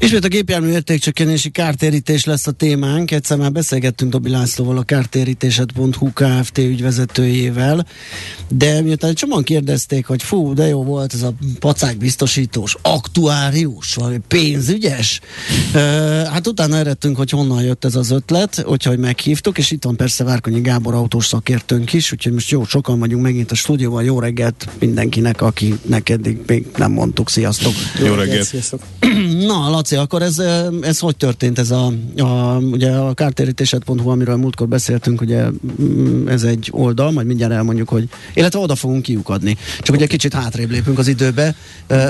Ismét 0.00 0.24
a 0.24 0.28
gépjármű 0.28 0.68
értékcsökkenési 0.68 1.50
kártérítés 1.50 2.24
lesz 2.24 2.46
a 2.46 2.50
témánk. 2.50 3.10
Egyszer 3.10 3.36
már 3.36 3.52
beszélgettünk 3.52 4.10
Dobi 4.10 4.30
Lászlóval, 4.30 4.78
a 4.78 4.82
kártérítéset.hu 4.82 6.12
Kft. 6.12 6.58
ügyvezetőjével, 6.58 7.86
de 8.48 8.80
miután 8.80 9.10
egy 9.10 9.16
csomóan 9.16 9.42
kérdezték, 9.42 10.06
hogy 10.06 10.22
fú, 10.22 10.54
de 10.54 10.66
jó 10.66 10.84
volt 10.84 11.14
ez 11.14 11.22
a 11.22 11.32
pacák 11.58 11.96
biztosítós, 11.96 12.76
aktuárius, 12.82 13.94
vagy 13.94 14.18
pénzügyes. 14.28 15.20
Uh, 15.74 15.80
hát 16.22 16.46
utána 16.46 16.76
eredtünk, 16.76 17.16
hogy 17.16 17.30
honnan 17.30 17.62
jött 17.62 17.84
ez 17.84 17.94
az 17.94 18.10
ötlet, 18.10 18.64
úgyhogy 18.66 18.98
meghívtuk, 18.98 19.58
és 19.58 19.70
itt 19.70 19.84
van 19.84 19.96
persze 19.96 20.24
Várkonyi 20.24 20.60
Gábor 20.60 20.94
autós 20.94 21.26
szakértőnk 21.26 21.92
is, 21.92 22.12
úgyhogy 22.12 22.32
most 22.32 22.50
jó, 22.50 22.64
sokan 22.64 22.98
vagyunk 22.98 23.22
megint 23.22 23.50
a 23.50 23.54
stúdióban. 23.54 24.04
Jó 24.04 24.20
reggelt 24.20 24.68
mindenkinek, 24.78 25.42
aki 25.42 25.78
neked 25.86 26.46
még 26.46 26.66
nem 26.76 26.92
mondtuk. 26.92 27.30
Sziasztok! 27.30 27.72
Jó 28.04 28.14
reggelt! 28.14 28.46
Sziasztok! 28.46 28.82
Na, 29.46 29.70
Laci, 29.70 29.87
akkor 29.96 30.22
ez, 30.22 30.38
ez 30.80 30.98
hogy 30.98 31.16
történt 31.16 31.58
ez 31.58 31.70
a, 31.70 31.92
a 32.16 32.58
ugye 32.58 32.90
a 32.90 33.14
kártérítéset.hu, 33.14 34.08
amiről 34.08 34.36
múltkor 34.36 34.68
beszéltünk, 34.68 35.20
ugye 35.20 35.44
mm, 35.82 36.28
ez 36.28 36.42
egy 36.42 36.68
oldal, 36.72 37.10
majd 37.10 37.26
mindjárt 37.26 37.52
elmondjuk, 37.52 37.88
hogy, 37.88 38.08
illetve 38.34 38.58
oda 38.58 38.74
fogunk 38.74 39.02
kiukadni. 39.02 39.56
Csak 39.80 39.94
ugye 39.94 40.06
kicsit 40.06 40.32
hátrébb 40.32 40.70
lépünk 40.70 40.98
az 40.98 41.08
időbe, 41.08 41.54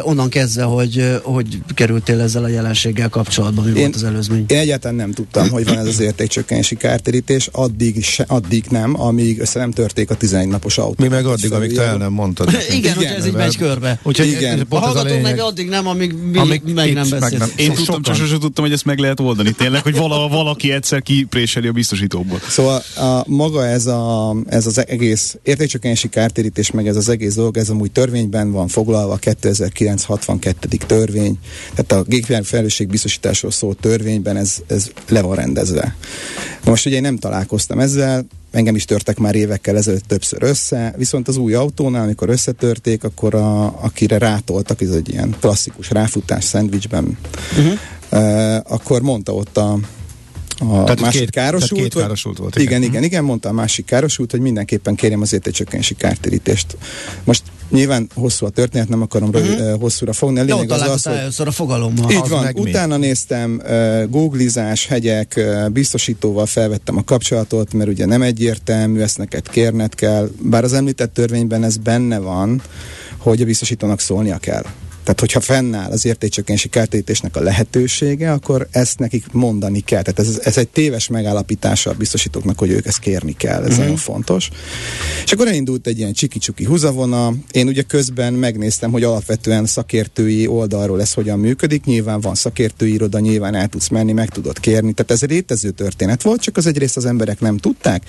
onnan 0.03 0.29
kezdve, 0.29 0.63
hogy, 0.63 1.21
hogy 1.23 1.59
kerültél 1.75 2.21
ezzel 2.21 2.45
a 2.45 2.49
jelenséggel 2.49 3.09
kapcsolatban, 3.09 3.65
mi 3.65 3.71
én, 3.71 3.77
volt 3.77 3.95
az 3.95 4.05
előzmény? 4.05 4.45
Én 4.49 4.59
egyáltalán 4.59 4.97
nem 4.97 5.13
tudtam, 5.13 5.49
hogy 5.49 5.65
van 5.65 5.79
ez 5.79 5.87
az 5.87 6.01
értékcsökkenési 6.01 6.77
kártérítés, 6.77 7.49
addig, 7.53 8.05
se, 8.05 8.25
addig 8.29 8.65
nem, 8.71 9.01
amíg 9.01 9.41
össze 9.41 9.59
nem 9.59 9.71
törték 9.71 10.11
a 10.11 10.15
11 10.15 10.49
napos 10.49 10.79
autó. 10.79 11.03
Mi 11.03 11.09
meg 11.09 11.27
addig, 11.27 11.53
amíg 11.53 11.75
te 11.75 11.83
el 11.83 11.97
nem 11.97 12.13
mondtad. 12.13 12.49
igen, 12.53 12.77
igen, 12.77 12.95
hogy 12.95 13.05
ez 13.05 13.27
így 13.27 13.33
megy 13.33 13.57
körbe. 13.57 14.01
Úgyhogy 14.03 14.27
igen. 14.27 14.67
A 14.69 14.79
hallgatók 14.79 15.23
meg 15.23 15.39
addig 15.39 15.69
nem, 15.69 15.87
amíg 15.87 16.13
mi 16.13 16.39
amíg 16.39 16.63
meg 16.75 16.93
nem 16.93 17.09
beszélünk. 17.09 17.53
Én 17.69 17.75
tudtam, 17.75 18.03
csak 18.03 18.15
sosem 18.15 18.39
tudtam, 18.39 18.65
hogy 18.65 18.73
ezt 18.73 18.85
meg 18.85 18.99
lehet 18.99 19.21
oldani 19.21 19.53
tényleg, 19.53 19.83
hogy 19.83 19.97
vala, 19.97 20.29
valaki 20.29 20.73
egyszer 20.73 21.03
kipréseli 21.03 21.69
a 21.69 21.73
biztosítóból. 21.73 22.41
Szóval 22.49 22.83
a, 22.97 23.23
maga 23.27 23.67
ez, 23.67 23.87
a, 23.87 24.37
ez 24.47 24.67
az 24.67 24.87
egész 24.87 25.37
értékcsökkenési 25.43 26.09
kártérítés, 26.09 26.71
meg 26.71 26.87
ez 26.87 26.97
az 26.97 27.09
egész 27.09 27.35
dolog, 27.35 27.57
ez 27.57 27.71
amúgy 27.71 27.91
törvényben 27.91 28.53
van 28.53 28.69
foglalva, 28.69 29.13
a 29.13 29.17
2962. 29.17 30.69
törvény, 30.87 31.39
tehát 31.75 31.93
a 31.93 32.03
gépjármű 32.03 32.47
felelősségbiztosításról 32.47 33.51
szól 33.51 33.75
törvényben 33.75 34.37
ez, 34.37 34.57
ez 34.67 34.91
le 35.09 35.21
van 35.21 35.37
rendezve. 35.37 35.97
De 36.65 36.71
most 36.71 36.87
ugye 36.87 36.97
én 36.97 37.03
nem 37.03 37.19
találkoztam 37.19 37.79
ezzel, 37.79 38.27
engem 38.51 38.75
is 38.75 38.85
törtek 38.85 39.19
már 39.19 39.35
évekkel 39.35 39.77
ezelőtt 39.77 40.07
többször 40.07 40.43
össze, 40.43 40.95
viszont 40.97 41.29
az 41.29 41.37
új 41.37 41.55
autónál, 41.55 42.03
amikor 42.03 42.29
összetörték, 42.29 43.05
akkor 43.05 43.35
a, 43.35 43.65
akire 43.83 44.19
rátoltak, 44.19 44.81
ez 44.81 44.91
egy 44.91 45.09
ilyen 45.09 45.37
klasszikus 45.41 45.91
ráfutás 45.91 46.45
szendvicsben, 46.45 47.19
uh-huh. 47.59 47.73
uh, 48.13 48.73
akkor 48.73 49.03
mondta 49.03 49.35
ott 49.35 49.57
a, 49.57 49.79
a 50.59 50.85
tehát 50.85 51.01
másik 51.01 51.21
két, 51.21 51.31
károsult. 51.31 51.81
két 51.81 51.95
károsult 51.95 52.39
volt. 52.39 52.57
Igen, 52.57 52.67
igen, 52.67 52.83
igen, 52.83 53.03
igen, 53.03 53.25
mondta 53.25 53.49
a 53.49 53.53
másik 53.53 53.85
károsult, 53.85 54.31
hogy 54.31 54.41
mindenképpen 54.41 54.95
kérjem 54.95 55.21
az 55.21 55.33
értékcsökkenési 55.33 55.95
kártérítést. 55.95 56.77
Most 57.25 57.43
nyilván 57.71 58.09
hosszú 58.15 58.47
a 58.47 58.49
történet, 58.49 58.89
nem 58.89 59.03
akarom 59.03 59.29
uh-huh. 59.29 59.81
hosszúra 59.81 60.13
fogni. 60.13 60.39
A 60.39 60.43
lényeg 60.43 60.71
az 60.71 60.81
az, 60.81 61.03
hogy... 61.37 61.47
a 61.47 61.51
fogalommal. 61.51 62.11
Így 62.11 62.29
van, 62.29 62.51
utána 62.55 62.97
mi? 62.99 63.07
néztem, 63.07 63.61
uh, 63.65 64.11
googlizás, 64.11 64.87
hegyek, 64.87 65.35
uh, 65.37 65.69
biztosítóval 65.69 66.47
felvettem 66.47 66.97
a 66.97 67.05
kapcsolatot, 67.05 67.73
mert 67.73 67.91
ugye 67.91 68.07
nem 68.07 68.23
egyértelmű, 68.23 69.01
ezt 69.01 69.19
neked 69.19 69.49
kérned 69.49 69.95
kell, 69.95 70.29
bár 70.43 70.65
az 70.65 70.73
említett 70.73 71.13
törvényben 71.13 71.65
ez 71.65 71.77
benne 71.77 72.19
van, 72.19 72.63
hogy 73.17 73.43
a 73.43 73.45
biztosítónak 73.45 74.01
szólnia 74.01 74.39
kell. 74.39 74.65
Tehát, 75.09 75.23
hogyha 75.23 75.41
fennáll 75.41 75.91
az 75.91 76.05
értékcsökkenési 76.05 76.69
kártérítésnek 76.69 77.37
a 77.37 77.41
lehetősége, 77.41 78.33
akkor 78.33 78.69
ezt 78.71 78.99
nekik 78.99 79.33
mondani 79.33 79.81
kell. 79.81 80.03
Tehát 80.03 80.19
ez, 80.19 80.41
ez 80.43 80.57
egy 80.57 80.69
téves 80.69 81.09
megállapítása 81.09 81.91
a 81.91 81.95
biztosítóknak, 81.95 82.59
hogy 82.59 82.71
ők 82.71 82.87
ezt 82.87 82.99
kérni 82.99 83.37
kell. 83.37 83.59
Ez 83.59 83.65
uh-huh. 83.65 83.79
nagyon 83.79 83.97
fontos. 83.97 84.51
És 85.25 85.33
akkor 85.33 85.47
elindult 85.47 85.87
egy 85.87 85.99
ilyen 85.99 86.13
csiki-csuki 86.13 86.65
húzavona. 86.65 87.35
Én 87.51 87.67
ugye 87.67 87.83
közben 87.83 88.33
megnéztem, 88.33 88.91
hogy 88.91 89.03
alapvetően 89.03 89.67
szakértői 89.67 90.47
oldalról 90.47 91.01
ez 91.01 91.13
hogyan 91.13 91.39
működik. 91.39 91.85
Nyilván 91.85 92.21
van 92.21 92.35
szakértői 92.35 92.93
iroda, 92.93 93.19
nyilván 93.19 93.55
el 93.55 93.69
tudsz 93.69 93.89
menni, 93.89 94.13
meg 94.13 94.29
tudod 94.29 94.61
kérni. 94.61 94.93
Tehát 94.93 95.11
ez 95.11 95.23
egy 95.23 95.31
létező 95.31 95.71
történet 95.71 96.23
volt, 96.23 96.41
csak 96.41 96.57
az 96.57 96.67
egyrészt 96.67 96.97
az 96.97 97.05
emberek 97.05 97.41
nem 97.41 97.57
tudták. 97.57 98.03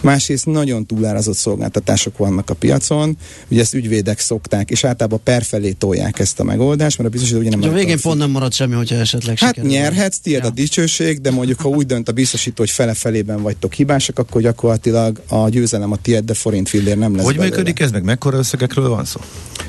Másrészt 0.00 0.46
nagyon 0.46 0.86
túlárazott 0.86 1.36
szolgáltatások 1.36 2.16
vannak 2.16 2.50
a 2.50 2.54
piacon. 2.54 3.16
Ugye 3.48 3.60
ezt 3.60 3.74
ügyvédek 3.74 4.18
szokták, 4.18 4.70
és 4.70 4.84
általában 4.84 5.20
perfelé 5.22 5.70
tolják 5.70 6.18
ezt 6.18 6.40
a 6.40 6.44
megoldás, 6.46 6.96
mert 6.96 7.08
a 7.08 7.12
biztosító 7.12 7.38
ugye 7.40 7.50
nem 7.50 7.70
A 7.70 7.72
végén 7.72 8.00
pont 8.00 8.18
nem 8.18 8.30
marad 8.30 8.52
semmi, 8.52 8.74
hogyha 8.74 8.96
esetleg 8.96 9.38
Hát 9.38 9.48
sikerül. 9.54 9.70
nyerhetsz, 9.70 10.18
tiéd 10.18 10.40
ja. 10.42 10.46
a 10.46 10.50
dicsőség, 10.50 11.20
de 11.20 11.30
mondjuk 11.30 11.60
ha 11.60 11.68
úgy 11.68 11.86
dönt 11.86 12.08
a 12.08 12.12
biztosító, 12.12 12.54
hogy 12.56 12.70
fele-felében 12.70 13.42
vagytok 13.42 13.72
hibásak, 13.72 14.18
akkor 14.18 14.40
gyakorlatilag 14.42 15.20
a 15.28 15.48
győzelem 15.48 15.92
a 15.92 15.96
tiéd, 16.02 16.24
de 16.24 16.34
forint 16.34 16.68
fillér 16.68 16.98
nem 16.98 17.16
lesz 17.16 17.24
Hogy 17.24 17.36
belőle. 17.36 17.56
működik 17.56 17.80
ez 17.80 17.90
meg? 17.90 18.02
Mekkora 18.04 18.38
összegekről 18.38 18.88
van 18.88 19.04
szó? 19.04 19.20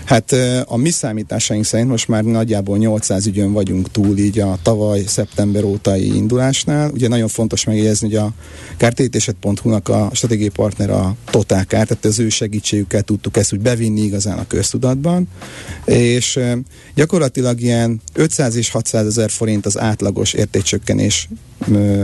Hát 0.07 0.35
a 0.65 0.77
mi 0.77 0.89
számításaink 0.89 1.65
szerint 1.65 1.89
most 1.89 2.07
már 2.07 2.23
nagyjából 2.23 2.77
800 2.77 3.25
ügyön 3.25 3.51
vagyunk 3.53 3.91
túl 3.91 4.17
így 4.17 4.39
a 4.39 4.57
tavaly 4.61 5.03
szeptember 5.07 5.63
ótai 5.63 6.15
indulásnál. 6.15 6.91
Ugye 6.91 7.07
nagyon 7.07 7.27
fontos 7.27 7.63
megjegyezni, 7.63 8.07
hogy 8.07 8.15
a 8.15 8.31
kártérítéset.hu-nak 8.77 9.89
a 9.89 10.09
stratégiai 10.13 10.49
partner 10.49 10.89
a 10.89 11.15
Total 11.31 11.63
Kár, 11.63 11.87
tehát 11.87 12.05
az 12.05 12.19
ő 12.19 12.29
segítségükkel 12.29 13.01
tudtuk 13.01 13.37
ezt 13.37 13.53
úgy 13.53 13.59
bevinni 13.59 14.01
igazán 14.01 14.37
a 14.37 14.47
köztudatban, 14.47 15.27
és 15.85 16.39
gyakorlatilag 16.95 17.61
ilyen 17.61 18.01
500 18.13 18.55
és 18.55 18.69
600 18.69 19.05
ezer 19.05 19.29
forint 19.29 19.65
az 19.65 19.79
átlagos 19.79 20.33
értékcsökkenés, 20.33 21.29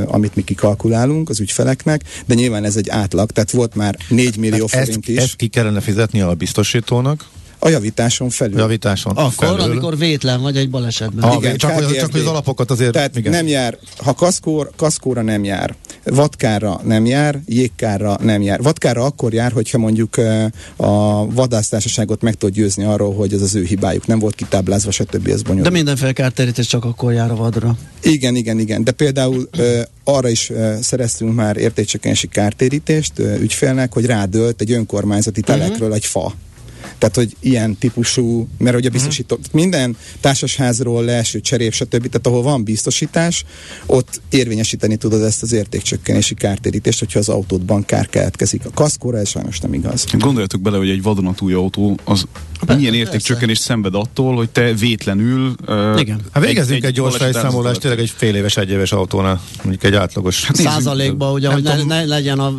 amit 0.06 0.36
mi 0.36 0.44
kikalkulálunk 0.44 1.30
az 1.30 1.40
ügyfeleknek, 1.40 2.02
de 2.25 2.34
nyilván 2.34 2.63
ez 2.63 2.75
egy 2.75 2.90
átlag, 2.90 3.31
tehát 3.31 3.52
volt 3.52 3.75
már 3.75 3.97
4 4.09 4.38
millió 4.38 4.66
tehát 4.66 4.86
forint 4.86 5.03
ezt, 5.08 5.18
is. 5.18 5.24
Ezt 5.24 5.36
ki 5.36 5.47
kellene 5.47 5.81
fizetni 5.81 6.22
a 6.22 6.34
biztosítónak? 6.34 7.25
A 7.63 7.69
javításon 7.69 8.29
felül. 8.29 8.57
Javításon 8.57 9.16
Akkor, 9.16 9.31
felül. 9.34 9.59
amikor 9.59 9.97
vétlen 9.97 10.41
vagy 10.41 10.57
egy 10.57 10.69
balesetben. 10.69 11.29
Ah, 11.29 11.35
igen, 11.38 11.57
csak, 11.57 11.72
hogy, 11.72 11.96
csak 11.96 12.12
hogy 12.12 12.22
az 12.22 12.28
alapokat 12.28 12.72
azért... 12.72 12.91
Tehát 12.91 13.18
igen. 13.18 13.31
nem 13.31 13.47
jár, 13.47 13.78
ha 13.97 14.13
kaszkór, 14.13 14.69
kaszkóra 14.75 15.22
nem 15.22 15.44
jár, 15.44 15.75
vadkára 16.03 16.81
nem 16.84 17.06
jár, 17.06 17.40
jégkára 17.46 18.18
nem 18.22 18.41
jár. 18.41 18.62
Vadkára 18.62 19.03
akkor 19.03 19.34
jár, 19.34 19.51
hogyha 19.51 19.78
mondjuk 19.78 20.18
a 20.75 21.25
vadásztársaságot 21.31 22.22
meg 22.22 22.34
tud 22.34 22.53
győzni 22.53 22.84
arról, 22.84 23.13
hogy 23.13 23.34
ez 23.34 23.41
az 23.41 23.56
ő 23.56 23.63
hibájuk, 23.63 24.07
nem 24.07 24.19
volt 24.19 24.35
kitáblázva, 24.35 24.91
stb. 24.91 25.28
ez 25.28 25.41
bonyolult. 25.41 25.68
De 25.68 25.75
mindenféle 25.75 26.12
kárterítés 26.12 26.68
csak 26.68 26.85
akkor 26.85 27.13
jár 27.13 27.31
a 27.31 27.35
vadra. 27.35 27.78
Igen, 28.01 28.35
igen, 28.35 28.59
igen. 28.59 28.84
De 28.84 28.91
például 28.91 29.50
arra 30.03 30.30
is 30.30 30.51
szereztünk 30.81 31.35
már 31.35 31.57
értékcsökkenési 31.57 32.28
kártérítést 32.28 33.19
ügyfélnek, 33.19 33.94
hogy 33.94 34.06
rádölt 34.06 34.62
egy 34.62 34.72
önkormányzati 34.72 35.41
telekről 35.41 35.80
uh-huh. 35.80 35.95
egy 35.95 36.06
fa 36.06 36.34
tehát, 37.03 37.30
hogy 37.30 37.50
ilyen 37.50 37.78
típusú, 37.78 38.47
mert 38.58 38.75
ugye 38.75 38.90
biztosító, 38.90 39.36
uh-huh. 39.36 39.53
minden 39.53 39.96
társasházról 40.19 41.03
leeső 41.03 41.40
cserép, 41.41 41.74
stb. 41.74 42.08
Tehát 42.08 42.28
ahol 42.28 42.41
van 42.41 42.64
biztosítás, 42.64 43.46
ott 43.86 44.22
érvényesíteni 44.30 44.96
tudod 44.96 45.22
ezt 45.22 45.44
az 45.44 45.52
értékcsökkenési 45.52 46.34
kártérítést, 46.34 47.00
hogyha 47.00 47.19
az 47.19 47.30
autódban 47.30 47.86
kár 47.86 48.09
keletkezik. 48.09 48.66
A 48.66 48.69
kaszkóra 48.74 49.18
ez 49.18 49.30
sajnos 49.30 49.59
nem 49.59 49.74
igaz. 49.74 50.06
Gondoljatok 50.18 50.62
bele, 50.62 50.78
hogy 50.78 50.89
egy 50.89 51.01
vadonatúj 51.01 51.54
autó 51.54 52.00
az 52.04 52.25
milyen 52.78 52.94
értékcsökkenés 52.94 53.57
szenved 53.57 53.95
attól, 53.95 54.36
hogy 54.36 54.50
te 54.50 54.74
vétlenül... 54.74 55.56
Uh, 55.68 56.00
Igen. 56.00 56.22
Hát 56.31 56.45
végezzünk 56.45 56.83
egy, 56.83 56.86
egy 56.86 56.94
gyors 56.94 57.18
fejszámolást 57.18 57.80
tényleg 57.80 58.00
egy 58.00 58.13
fél 58.16 58.36
éves, 58.36 58.57
egy 58.57 58.69
éves 58.69 58.92
autónál, 58.92 59.42
mondjuk 59.63 59.83
egy 59.83 59.95
átlagos. 59.95 60.45
Hát 60.45 60.56
Százalékban, 60.56 61.33
ugye, 61.33 61.51
hogy 61.51 61.63
ne, 61.63 61.83
ne, 61.83 62.04
legyen 62.06 62.39
a 62.39 62.54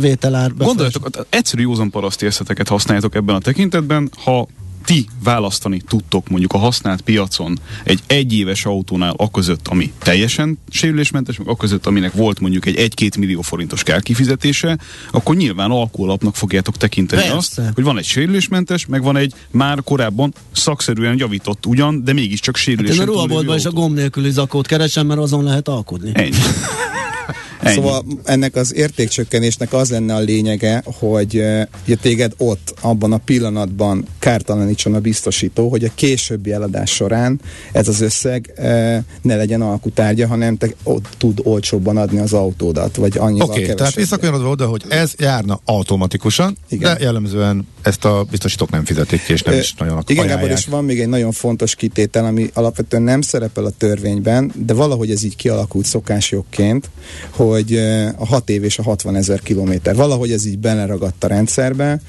vételár. 0.00 0.54
Gondoljatok, 0.56 1.26
egyszerű 1.28 1.62
józan 1.62 1.90
paraszt 1.90 2.22
érzeteket 2.22 2.68
használjátok 2.68 3.14
ebben 3.14 3.34
a 3.34 3.38
tekintetben, 3.38 3.89
ha 4.24 4.48
ti 4.84 5.06
választani 5.22 5.80
tudtok 5.88 6.28
mondjuk 6.28 6.52
a 6.52 6.58
használt 6.58 7.00
piacon 7.00 7.58
egy 7.84 8.00
egyéves 8.06 8.64
autónál 8.64 9.14
a 9.16 9.30
között, 9.30 9.68
ami 9.68 9.92
teljesen 9.98 10.58
sérülésmentes, 10.70 11.38
meg 11.38 11.48
a 11.48 11.56
között, 11.56 11.86
aminek 11.86 12.12
volt 12.12 12.40
mondjuk 12.40 12.66
egy 12.66 12.92
1-2 12.96 13.18
millió 13.18 13.40
forintos 13.40 13.82
kárkifizetése, 13.82 14.78
akkor 15.10 15.36
nyilván 15.36 15.70
alkoholapnak 15.70 16.36
fogjátok 16.36 16.76
tekinteni 16.76 17.20
Persze. 17.20 17.36
azt, 17.36 17.60
hogy 17.74 17.84
van 17.84 17.98
egy 17.98 18.04
sérülésmentes, 18.04 18.86
meg 18.86 19.02
van 19.02 19.16
egy 19.16 19.34
már 19.50 19.82
korábban 19.84 20.34
szakszerűen 20.52 21.18
javított 21.18 21.66
ugyan, 21.66 22.04
de 22.04 22.12
mégiscsak 22.12 22.56
sérülés. 22.56 22.90
Hát 22.90 23.06
én 23.06 23.08
a 23.08 23.12
ruhaboltban 23.12 23.56
is 23.56 23.64
a 23.64 23.70
gomb 23.70 23.94
nélküli 23.94 24.30
zakót 24.30 24.66
keresem, 24.66 25.06
mert 25.06 25.20
azon 25.20 25.44
lehet 25.44 25.68
alkudni. 25.68 26.10
Ennyi. 26.12 26.30
Ennyi. 27.62 27.74
Szóval 27.74 28.04
ennek 28.24 28.56
az 28.56 28.74
értékcsökkenésnek 28.74 29.72
az 29.72 29.90
lenne 29.90 30.14
a 30.14 30.18
lényege, 30.18 30.82
hogy 30.84 31.34
ugye 31.84 31.96
téged 32.00 32.32
ott, 32.36 32.74
abban 32.80 33.12
a 33.12 33.16
pillanatban 33.16 34.06
kártalanítson 34.18 34.94
a 34.94 35.00
biztosító, 35.00 35.68
hogy 35.68 35.84
a 35.84 35.90
későbbi 35.94 36.52
eladás 36.52 36.90
során 36.90 37.40
ez 37.72 37.88
az 37.88 38.00
összeg 38.00 38.52
ne 39.22 39.36
legyen 39.36 39.60
alkutárgya, 39.60 40.26
hanem 40.26 40.56
te 40.56 40.68
ott 40.82 41.08
tud 41.18 41.40
olcsóbban 41.42 41.96
adni 41.96 42.18
az 42.18 42.32
autódat, 42.32 42.96
vagy 42.96 43.18
annyival 43.18 43.48
Oké, 43.48 43.62
okay, 43.62 43.74
tehát 43.74 43.94
visszakanyarodva 43.94 44.48
oda, 44.48 44.66
hogy 44.66 44.84
ez 44.88 45.12
járna 45.18 45.60
automatikusan, 45.64 46.56
Igen. 46.68 46.94
de 46.94 47.02
jellemzően 47.02 47.66
ezt 47.82 48.04
a 48.04 48.26
biztosítók 48.30 48.70
nem 48.70 48.84
fizetik 48.84 49.24
ki, 49.24 49.32
és 49.32 49.42
nem 49.42 49.58
is 49.58 49.74
nagyon 49.74 50.02
Igen, 50.06 50.26
Gábor, 50.26 50.50
és 50.50 50.66
van 50.66 50.84
még 50.84 51.00
egy 51.00 51.08
nagyon 51.08 51.32
fontos 51.32 51.74
kitétel, 51.74 52.24
ami 52.24 52.50
alapvetően 52.54 53.02
nem 53.02 53.20
szerepel 53.20 53.64
a 53.64 53.70
törvényben, 53.70 54.52
de 54.66 54.74
valahogy 54.74 55.10
ez 55.10 55.22
így 55.22 55.36
kialakult 55.36 55.86
szokásjogként, 55.86 56.90
hogy 57.30 57.49
a 58.16 58.26
6 58.26 58.50
év 58.50 58.64
és 58.64 58.78
a 58.78 58.82
60 58.82 59.16
ezer 59.16 59.40
kilométer. 59.40 59.94
Valahogy 59.94 60.32
ez 60.32 60.46
így 60.46 60.58
beleragadt 60.58 61.24
a 61.24 61.26
rendszerbe, 61.26 62.00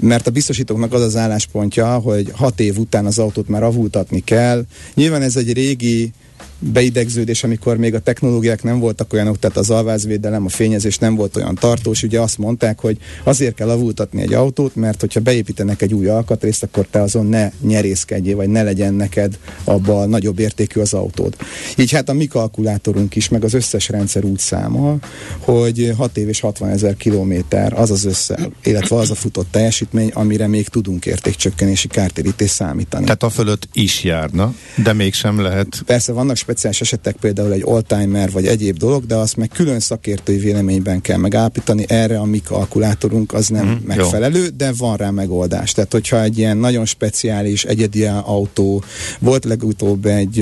mert 0.00 0.26
a 0.26 0.30
biztosítóknak 0.30 0.92
az 0.92 1.02
az 1.02 1.16
álláspontja, 1.16 1.98
hogy 1.98 2.30
6 2.34 2.60
év 2.60 2.78
után 2.78 3.06
az 3.06 3.18
autót 3.18 3.48
már 3.48 3.62
avultatni 3.62 4.20
kell. 4.20 4.64
Nyilván 4.94 5.22
ez 5.22 5.36
egy 5.36 5.52
régi 5.52 6.12
beidegződés, 6.58 7.44
amikor 7.44 7.76
még 7.76 7.94
a 7.94 7.98
technológiák 7.98 8.62
nem 8.62 8.78
voltak 8.78 9.12
olyanok, 9.12 9.38
tehát 9.38 9.56
az 9.56 9.70
alvázvédelem, 9.70 10.44
a 10.44 10.48
fényezés 10.48 10.98
nem 10.98 11.14
volt 11.14 11.36
olyan 11.36 11.54
tartós, 11.54 12.02
ugye 12.02 12.20
azt 12.20 12.38
mondták, 12.38 12.80
hogy 12.80 12.98
azért 13.24 13.54
kell 13.54 13.70
avultatni 13.70 14.22
egy 14.22 14.32
autót, 14.32 14.76
mert 14.76 15.00
hogyha 15.00 15.20
beépítenek 15.20 15.82
egy 15.82 15.94
új 15.94 16.08
alkatrészt, 16.08 16.62
akkor 16.62 16.86
te 16.90 17.02
azon 17.02 17.26
ne 17.26 17.50
nyerészkedjél, 17.60 18.36
vagy 18.36 18.48
ne 18.48 18.62
legyen 18.62 18.94
neked 18.94 19.38
abban 19.64 20.08
nagyobb 20.08 20.38
értékű 20.38 20.80
az 20.80 20.94
autód. 20.94 21.36
Így 21.76 21.90
hát 21.90 22.08
a 22.08 22.12
mi 22.12 22.26
kalkulátorunk 22.26 23.14
is, 23.14 23.28
meg 23.28 23.44
az 23.44 23.54
összes 23.54 23.88
rendszer 23.88 24.24
úgy 24.24 24.38
számol, 24.38 24.98
hogy 25.38 25.92
6 25.96 26.16
év 26.16 26.28
és 26.28 26.40
60 26.40 26.68
ezer 26.68 26.96
kilométer 26.96 27.72
az 27.72 27.90
az 27.90 28.04
össze, 28.04 28.48
illetve 28.62 28.96
az 28.96 29.10
a 29.10 29.14
futott 29.14 29.50
teljesítmény, 29.50 30.10
amire 30.14 30.46
még 30.46 30.68
tudunk 30.68 31.06
értékcsökkenési 31.06 31.88
kártérítést 31.88 32.54
számítani. 32.54 33.04
Tehát 33.04 33.22
a 33.22 33.30
fölött 33.30 33.68
is 33.72 34.04
járna, 34.04 34.54
de 34.82 34.92
mégsem 34.92 35.40
lehet. 35.40 35.82
Persze 35.86 36.12
vannak 36.12 36.31
speciális 36.34 36.80
esetek, 36.80 37.16
például 37.16 37.52
egy 37.52 37.62
oldtimer 37.64 38.30
vagy 38.30 38.46
egyéb 38.46 38.76
dolog, 38.76 39.06
de 39.06 39.14
azt 39.14 39.36
meg 39.36 39.48
külön 39.48 39.80
szakértői 39.80 40.38
véleményben 40.38 41.00
kell 41.00 41.16
megállapítani, 41.16 41.84
erre 41.88 42.18
a 42.18 42.24
mi 42.24 42.40
kalkulátorunk 42.40 43.32
az 43.32 43.48
nem 43.48 43.66
mm, 43.66 43.86
megfelelő, 43.86 44.42
jó. 44.42 44.48
de 44.56 44.72
van 44.76 44.96
rá 44.96 45.10
megoldás. 45.10 45.72
Tehát, 45.72 45.92
hogyha 45.92 46.22
egy 46.22 46.38
ilyen 46.38 46.56
nagyon 46.56 46.84
speciális, 46.84 47.64
egyedi 47.64 48.04
autó, 48.04 48.84
volt 49.18 49.44
legutóbb 49.44 50.06
egy, 50.06 50.40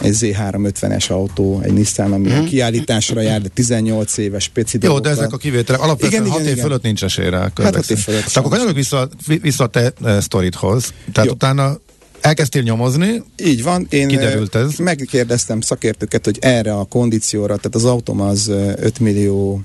egy 0.00 0.16
Z350-es 0.20 1.10
autó, 1.10 1.60
egy 1.62 1.72
Nissan, 1.72 2.12
ami 2.12 2.28
mm. 2.28 2.44
kiállításra 2.44 3.20
jár, 3.20 3.42
de 3.42 3.48
18 3.48 4.16
éves 4.16 4.42
speci 4.42 4.78
Jó, 4.80 4.98
de 4.98 5.10
ezek 5.10 5.32
a 5.32 5.36
kivételek 5.36 5.80
alapvetően 5.80 6.22
igen, 6.22 6.32
6 6.32 6.40
év 6.40 6.50
igen. 6.50 6.64
fölött 6.64 6.82
nincs 6.82 7.04
esély 7.04 7.28
rá. 7.30 7.40
Hát 7.40 7.74
6 7.74 7.90
év 7.90 7.98
fölött. 7.98 8.24
akkor 8.32 8.50
kanyarodjunk 8.50 8.76
vissza, 8.76 9.08
vissza 9.42 9.64
a 9.64 9.66
te 9.66 9.92
sztoridhoz. 10.20 10.92
Tehát 11.12 11.28
Jó. 11.28 11.34
utána 11.34 11.78
Elkezdtél 12.22 12.62
nyomozni? 12.62 13.22
Így 13.44 13.62
van. 13.62 13.86
Én 13.90 14.08
Kiderült 14.08 14.54
ez? 14.54 14.76
megkérdeztem 14.76 15.60
szakértőket, 15.60 16.24
hogy 16.24 16.38
erre 16.40 16.74
a 16.74 16.84
kondícióra, 16.84 17.56
tehát 17.56 17.74
az 17.74 17.84
autóm 17.84 18.20
az 18.20 18.48
5 18.48 18.98
millió 18.98 19.60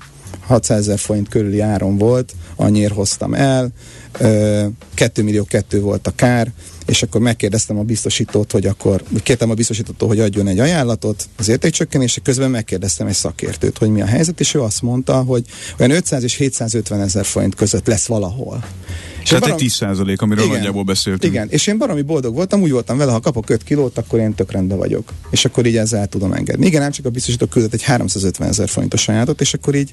600 0.46 0.78
ezer 0.78 0.98
forint 0.98 1.28
körüli 1.28 1.60
áron 1.60 1.98
volt, 1.98 2.32
annyira 2.56 2.94
hoztam 2.94 3.34
el, 3.34 3.70
2 4.94 5.22
millió 5.22 5.44
2 5.44 5.80
volt 5.80 6.06
a 6.06 6.12
kár, 6.14 6.52
és 6.88 7.02
akkor 7.02 7.20
megkérdeztem 7.20 7.78
a 7.78 7.82
biztosítót, 7.82 8.52
hogy 8.52 8.66
akkor, 8.66 9.02
kértem 9.22 9.50
a 9.50 9.54
biztosítótól, 9.54 10.08
hogy 10.08 10.20
adjon 10.20 10.48
egy 10.48 10.58
ajánlatot 10.58 11.28
az 11.36 11.48
értékcsökkenésre, 11.48 12.22
közben 12.24 12.50
megkérdeztem 12.50 13.06
egy 13.06 13.14
szakértőt, 13.14 13.78
hogy 13.78 13.88
mi 13.88 14.00
a 14.00 14.06
helyzet, 14.06 14.40
és 14.40 14.54
ő 14.54 14.60
azt 14.60 14.82
mondta, 14.82 15.22
hogy 15.22 15.44
olyan 15.78 15.92
500 15.92 16.22
és 16.22 16.34
750 16.34 17.00
ezer 17.00 17.24
forint 17.24 17.54
között 17.54 17.86
lesz 17.86 18.06
valahol. 18.06 18.64
És 19.22 19.28
Tehát 19.28 19.42
barom... 19.42 19.56
egy 19.56 19.62
10 19.62 19.72
százalék, 19.72 20.22
amiről 20.22 20.44
igen, 20.44 20.56
nagyjából 20.56 20.82
beszéltünk. 20.84 21.32
Igen, 21.32 21.48
és 21.50 21.66
én 21.66 21.78
baromi 21.78 22.02
boldog 22.02 22.34
voltam, 22.34 22.60
úgy 22.62 22.70
voltam 22.70 22.96
vele, 22.96 23.12
ha 23.12 23.20
kapok 23.20 23.50
5 23.50 23.62
kilót, 23.62 23.98
akkor 23.98 24.18
én 24.18 24.34
tök 24.34 24.52
rendben 24.52 24.78
vagyok. 24.78 25.12
És 25.30 25.44
akkor 25.44 25.66
így 25.66 25.76
ezzel 25.76 26.00
el 26.00 26.06
tudom 26.06 26.32
engedni. 26.32 26.66
Igen, 26.66 26.80
nem 26.80 26.90
csak 26.90 27.04
a 27.04 27.10
biztosító 27.10 27.46
küldött 27.46 27.72
egy 27.72 27.82
350 27.82 28.48
ezer 28.48 28.68
forintos 28.68 29.08
ajánlatot, 29.08 29.40
és 29.40 29.54
akkor 29.54 29.74
így 29.74 29.92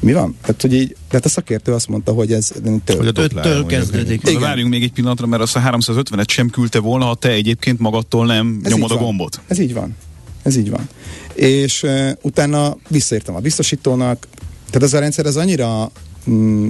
mi 0.00 0.12
van? 0.12 0.36
Tehát, 0.40 0.60
hogy 0.62 0.74
így, 0.74 0.96
tehát 1.08 1.24
a 1.24 1.28
szakértő 1.28 1.72
azt 1.72 1.88
mondta, 1.88 2.12
hogy 2.12 2.32
ez 2.32 2.52
től, 2.84 2.96
hogy 2.96 3.06
a 3.06 3.12
től 3.12 3.66
kezdődik. 3.66 4.28
Igen. 4.28 4.40
Várjunk 4.40 4.70
még 4.70 4.82
egy 4.82 4.92
pillanatra, 4.92 5.26
mert 5.26 5.42
azt 5.42 5.56
a 5.56 5.60
350-et 5.60 6.28
sem 6.28 6.50
küldte 6.50 6.78
volna, 6.78 7.04
ha 7.04 7.14
te 7.14 7.30
egyébként 7.30 7.78
magadtól 7.78 8.26
nem 8.26 8.60
ez 8.64 8.72
nyomod 8.72 8.90
a 8.90 8.96
gombot. 8.96 9.40
Ez 9.46 9.58
így 9.58 9.74
van. 9.74 9.96
Ez 10.42 10.56
így 10.56 10.70
van. 10.70 10.88
És 11.34 11.82
uh, 11.82 12.10
utána 12.22 12.76
visszaértem 12.88 13.34
a 13.34 13.40
biztosítónak, 13.40 14.26
tehát 14.66 14.82
ez 14.82 14.94
a 14.94 14.98
rendszer 14.98 15.26
az 15.26 15.36
annyira 15.36 15.90
mm, 16.30 16.68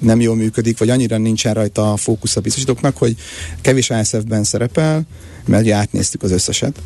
nem 0.00 0.20
jól 0.20 0.36
működik, 0.36 0.78
vagy 0.78 0.90
annyira 0.90 1.18
nincsen 1.18 1.54
rajta 1.54 1.92
a 1.92 1.96
fókusz 1.96 2.36
a 2.36 2.40
biztosítóknak, 2.40 2.96
hogy 2.96 3.16
kevés 3.60 3.90
ASF-ben 3.90 4.44
szerepel, 4.44 5.06
mert 5.46 5.62
ugye 5.62 5.74
átnéztük 5.74 6.22
az 6.22 6.30
összeset, 6.30 6.82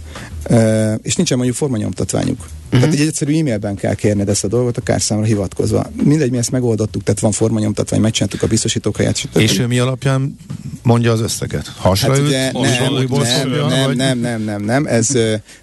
és 1.03 1.15
nincsen 1.17 1.37
mondjuk 1.37 1.57
formanyomtatványuk. 1.57 2.47
Uh-huh. 2.73 2.81
Tehát 2.81 3.01
egy 3.01 3.07
egyszerű 3.07 3.39
e-mailben 3.39 3.75
kell 3.75 3.95
kérned 3.95 4.29
ezt 4.29 4.45
a 4.45 4.49
dolgot 4.49 4.77
a 4.77 4.81
kárszámra 4.81 5.25
hivatkozva. 5.25 5.87
Mindegy, 6.05 6.31
mi 6.31 6.39
ezt 6.39 6.51
megoldottuk, 6.51 7.03
tehát 7.03 7.21
van 7.21 7.33
formanyomtatvány, 7.33 8.01
megcsináltuk 8.01 8.43
a 8.43 8.47
biztosítók 8.47 8.97
helyet. 8.97 9.17
Stb. 9.17 9.39
És 9.39 9.59
ő 9.59 9.67
mi 9.67 9.79
alapján 9.79 10.37
mondja 10.83 11.13
az 11.13 11.21
összeget? 11.21 11.73
Hasra 11.77 12.13
hát 12.13 12.21
ugye, 12.21 12.49
üt, 12.49 12.53
nem, 12.53 12.93
nem, 12.93 13.97
nem, 13.97 13.97
nem, 13.97 14.19
nem, 14.19 14.43
nem, 14.43 14.63
nem, 14.63 14.87
ez 14.87 15.09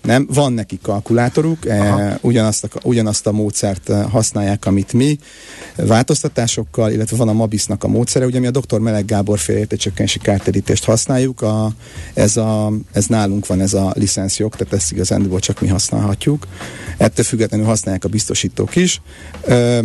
nem, 0.01 0.27
van 0.33 0.53
nekik 0.53 0.81
kalkulátoruk, 0.81 1.65
e, 1.65 2.17
ugyanazt, 2.21 2.63
a, 2.63 2.79
ugyanazt 2.83 3.27
a 3.27 3.31
módszert 3.31 3.89
e, 3.89 4.01
használják, 4.01 4.65
amit 4.65 4.93
mi, 4.93 5.17
változtatásokkal, 5.75 6.91
illetve 6.91 7.17
van 7.17 7.27
a 7.27 7.33
Mabisnak 7.33 7.83
a 7.83 7.87
módszere, 7.87 8.25
ugye 8.25 8.39
mi 8.39 8.47
a 8.47 8.51
dr. 8.51 8.79
Meleg 8.79 9.05
Gábor 9.05 9.39
fél 9.39 9.57
értékcsökkentési 9.57 10.19
kártérítést 10.19 10.83
használjuk, 10.83 11.41
a, 11.41 11.71
ez 12.13 12.37
a 12.37 12.71
ez 12.91 13.05
nálunk 13.05 13.47
van 13.47 13.61
ez 13.61 13.73
a 13.73 13.93
licenszjog, 13.95 14.55
tehát 14.55 14.73
ezt 14.73 14.91
igazán 14.91 15.31
csak 15.39 15.61
mi 15.61 15.67
használhatjuk 15.67 16.47
ettől 16.97 17.25
függetlenül 17.25 17.65
használják 17.65 18.03
a 18.03 18.07
biztosítók 18.07 18.75
is. 18.75 19.01
Ö, 19.45 19.79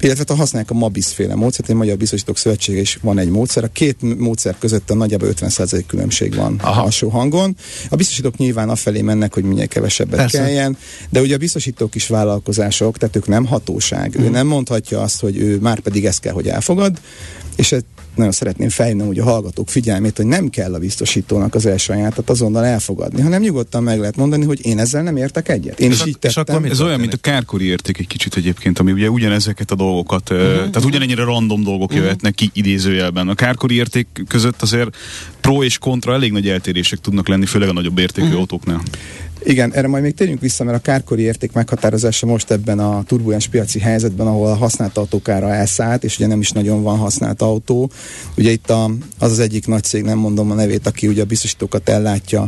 illetve 0.00 0.24
ha 0.28 0.34
használják 0.34 0.70
a 0.70 0.74
MABIS 0.74 1.06
féle 1.06 1.34
módszert, 1.34 1.68
egy 1.68 1.74
Magyar 1.74 1.96
Biztosítók 1.96 2.38
Szövetsége 2.38 2.80
is 2.80 2.98
van 3.02 3.18
egy 3.18 3.28
módszer. 3.28 3.64
A 3.64 3.68
két 3.68 4.18
módszer 4.18 4.56
között 4.58 4.90
a 4.90 4.94
nagyjából 4.94 5.28
50% 5.34 5.84
különbség 5.86 6.34
van 6.34 6.58
Aha. 6.62 6.82
alsó 6.82 7.08
hangon. 7.08 7.56
A 7.88 7.96
biztosítók 7.96 8.36
nyilván 8.36 8.68
afelé 8.68 9.00
mennek, 9.00 9.34
hogy 9.34 9.44
minél 9.44 9.66
kevesebbet 9.68 10.16
Persze. 10.16 10.38
kelljen, 10.38 10.76
de 11.10 11.20
ugye 11.20 11.34
a 11.34 11.38
biztosítók 11.38 11.94
is 11.94 12.06
vállalkozások, 12.06 12.98
tehát 12.98 13.16
ők 13.16 13.28
nem 13.28 13.46
hatóság. 13.46 14.18
Mm. 14.20 14.24
Ő 14.24 14.28
nem 14.28 14.46
mondhatja 14.46 15.00
azt, 15.00 15.20
hogy 15.20 15.36
ő 15.36 15.58
már 15.58 15.80
pedig 15.80 16.06
ezt 16.06 16.20
kell, 16.20 16.32
hogy 16.32 16.48
elfogad, 16.48 17.00
és 17.56 17.72
nagyon 18.14 18.32
szeretném 18.32 18.68
fejlődni 18.68 18.90
úgy 19.08 19.18
a 19.18 19.24
hallgatók 19.24 19.68
figyelmét, 19.68 20.16
hogy 20.16 20.26
nem 20.26 20.48
kell 20.48 20.74
a 20.74 20.78
biztosítónak 20.78 21.54
az 21.54 21.66
első 21.66 21.92
ajánlatot 21.92 22.30
azonnal 22.30 22.64
elfogadni, 22.64 23.20
hanem 23.20 23.42
nyugodtan 23.42 23.82
meg 23.82 23.98
lehet 23.98 24.16
mondani, 24.16 24.44
hogy 24.44 24.66
én 24.66 24.78
ezzel 24.78 25.02
nem 25.02 25.16
értek 25.16 25.48
egyet. 25.48 25.80
Én 25.80 25.90
és 25.90 26.00
is 26.00 26.06
így 26.06 26.18
tettem. 26.18 26.44
És 26.44 26.54
akkor 26.54 26.70
ez 26.70 26.80
olyan, 26.80 27.00
mint 27.00 27.12
a 27.12 27.16
kárkori 27.16 27.64
érték 27.64 27.98
egy 27.98 28.06
kicsit 28.06 28.36
egyébként, 28.36 28.78
ami 28.78 28.92
ugye 28.92 29.10
ugyanezeket 29.10 29.70
a 29.70 29.74
dolgokat, 29.74 30.30
uh-huh. 30.30 30.46
tehát 30.46 30.84
ugyanennyire 30.84 31.24
random 31.24 31.62
dolgok 31.62 31.88
uh-huh. 31.88 32.04
jöhetnek 32.04 32.34
ki 32.34 32.50
idézőjelben. 32.52 33.28
A 33.28 33.34
kárkori 33.34 33.74
érték 33.74 34.06
között 34.28 34.62
azért 34.62 34.96
pro 35.40 35.64
és 35.64 35.78
kontra 35.78 36.12
elég 36.12 36.32
nagy 36.32 36.48
eltérések 36.48 36.98
tudnak 36.98 37.28
lenni, 37.28 37.46
főleg 37.46 37.68
a 37.68 37.72
nagyobb 37.72 37.98
értékű 37.98 38.26
uh-huh. 38.26 38.40
autóknál. 38.40 38.82
Igen, 39.44 39.72
erre 39.72 39.88
majd 39.88 40.02
még 40.02 40.14
térjünk 40.14 40.40
vissza, 40.40 40.64
mert 40.64 40.76
a 40.76 40.80
kárkori 40.80 41.22
érték 41.22 41.52
meghatározása 41.52 42.26
most 42.26 42.50
ebben 42.50 42.78
a 42.78 43.02
turbulens 43.06 43.48
piaci 43.48 43.78
helyzetben, 43.78 44.26
ahol 44.26 44.48
a 44.48 44.54
használt 44.54 44.96
autókára 44.96 45.54
elszállt, 45.54 46.04
és 46.04 46.16
ugye 46.16 46.26
nem 46.26 46.40
is 46.40 46.50
nagyon 46.50 46.82
van 46.82 46.98
használt 46.98 47.42
autó. 47.42 47.90
Ugye 48.36 48.50
itt 48.50 48.70
a, 48.70 48.90
az 49.18 49.30
az 49.30 49.38
egyik 49.38 49.66
nagy 49.66 49.82
cég, 49.82 50.02
nem 50.02 50.18
mondom 50.18 50.50
a 50.50 50.54
nevét, 50.54 50.86
aki 50.86 51.06
ugye 51.06 51.22
a 51.22 51.24
biztosítókat 51.24 51.88
ellátja 51.88 52.46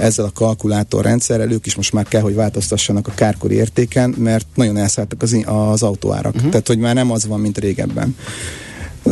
ezzel 0.00 0.24
a 0.24 0.30
kalkulátorrendszerrel, 0.34 1.50
ők 1.50 1.66
is 1.66 1.74
most 1.74 1.92
már 1.92 2.04
kell, 2.04 2.20
hogy 2.20 2.34
változtassanak 2.34 3.08
a 3.08 3.12
kárkori 3.14 3.54
értéken, 3.54 4.14
mert 4.18 4.46
nagyon 4.54 4.76
elszálltak 4.76 5.22
az, 5.22 5.36
az 5.44 5.82
autóárak. 5.82 6.34
Uh-huh. 6.34 6.50
Tehát, 6.50 6.66
hogy 6.66 6.78
már 6.78 6.94
nem 6.94 7.10
az 7.10 7.26
van, 7.26 7.40
mint 7.40 7.58
régebben. 7.58 8.16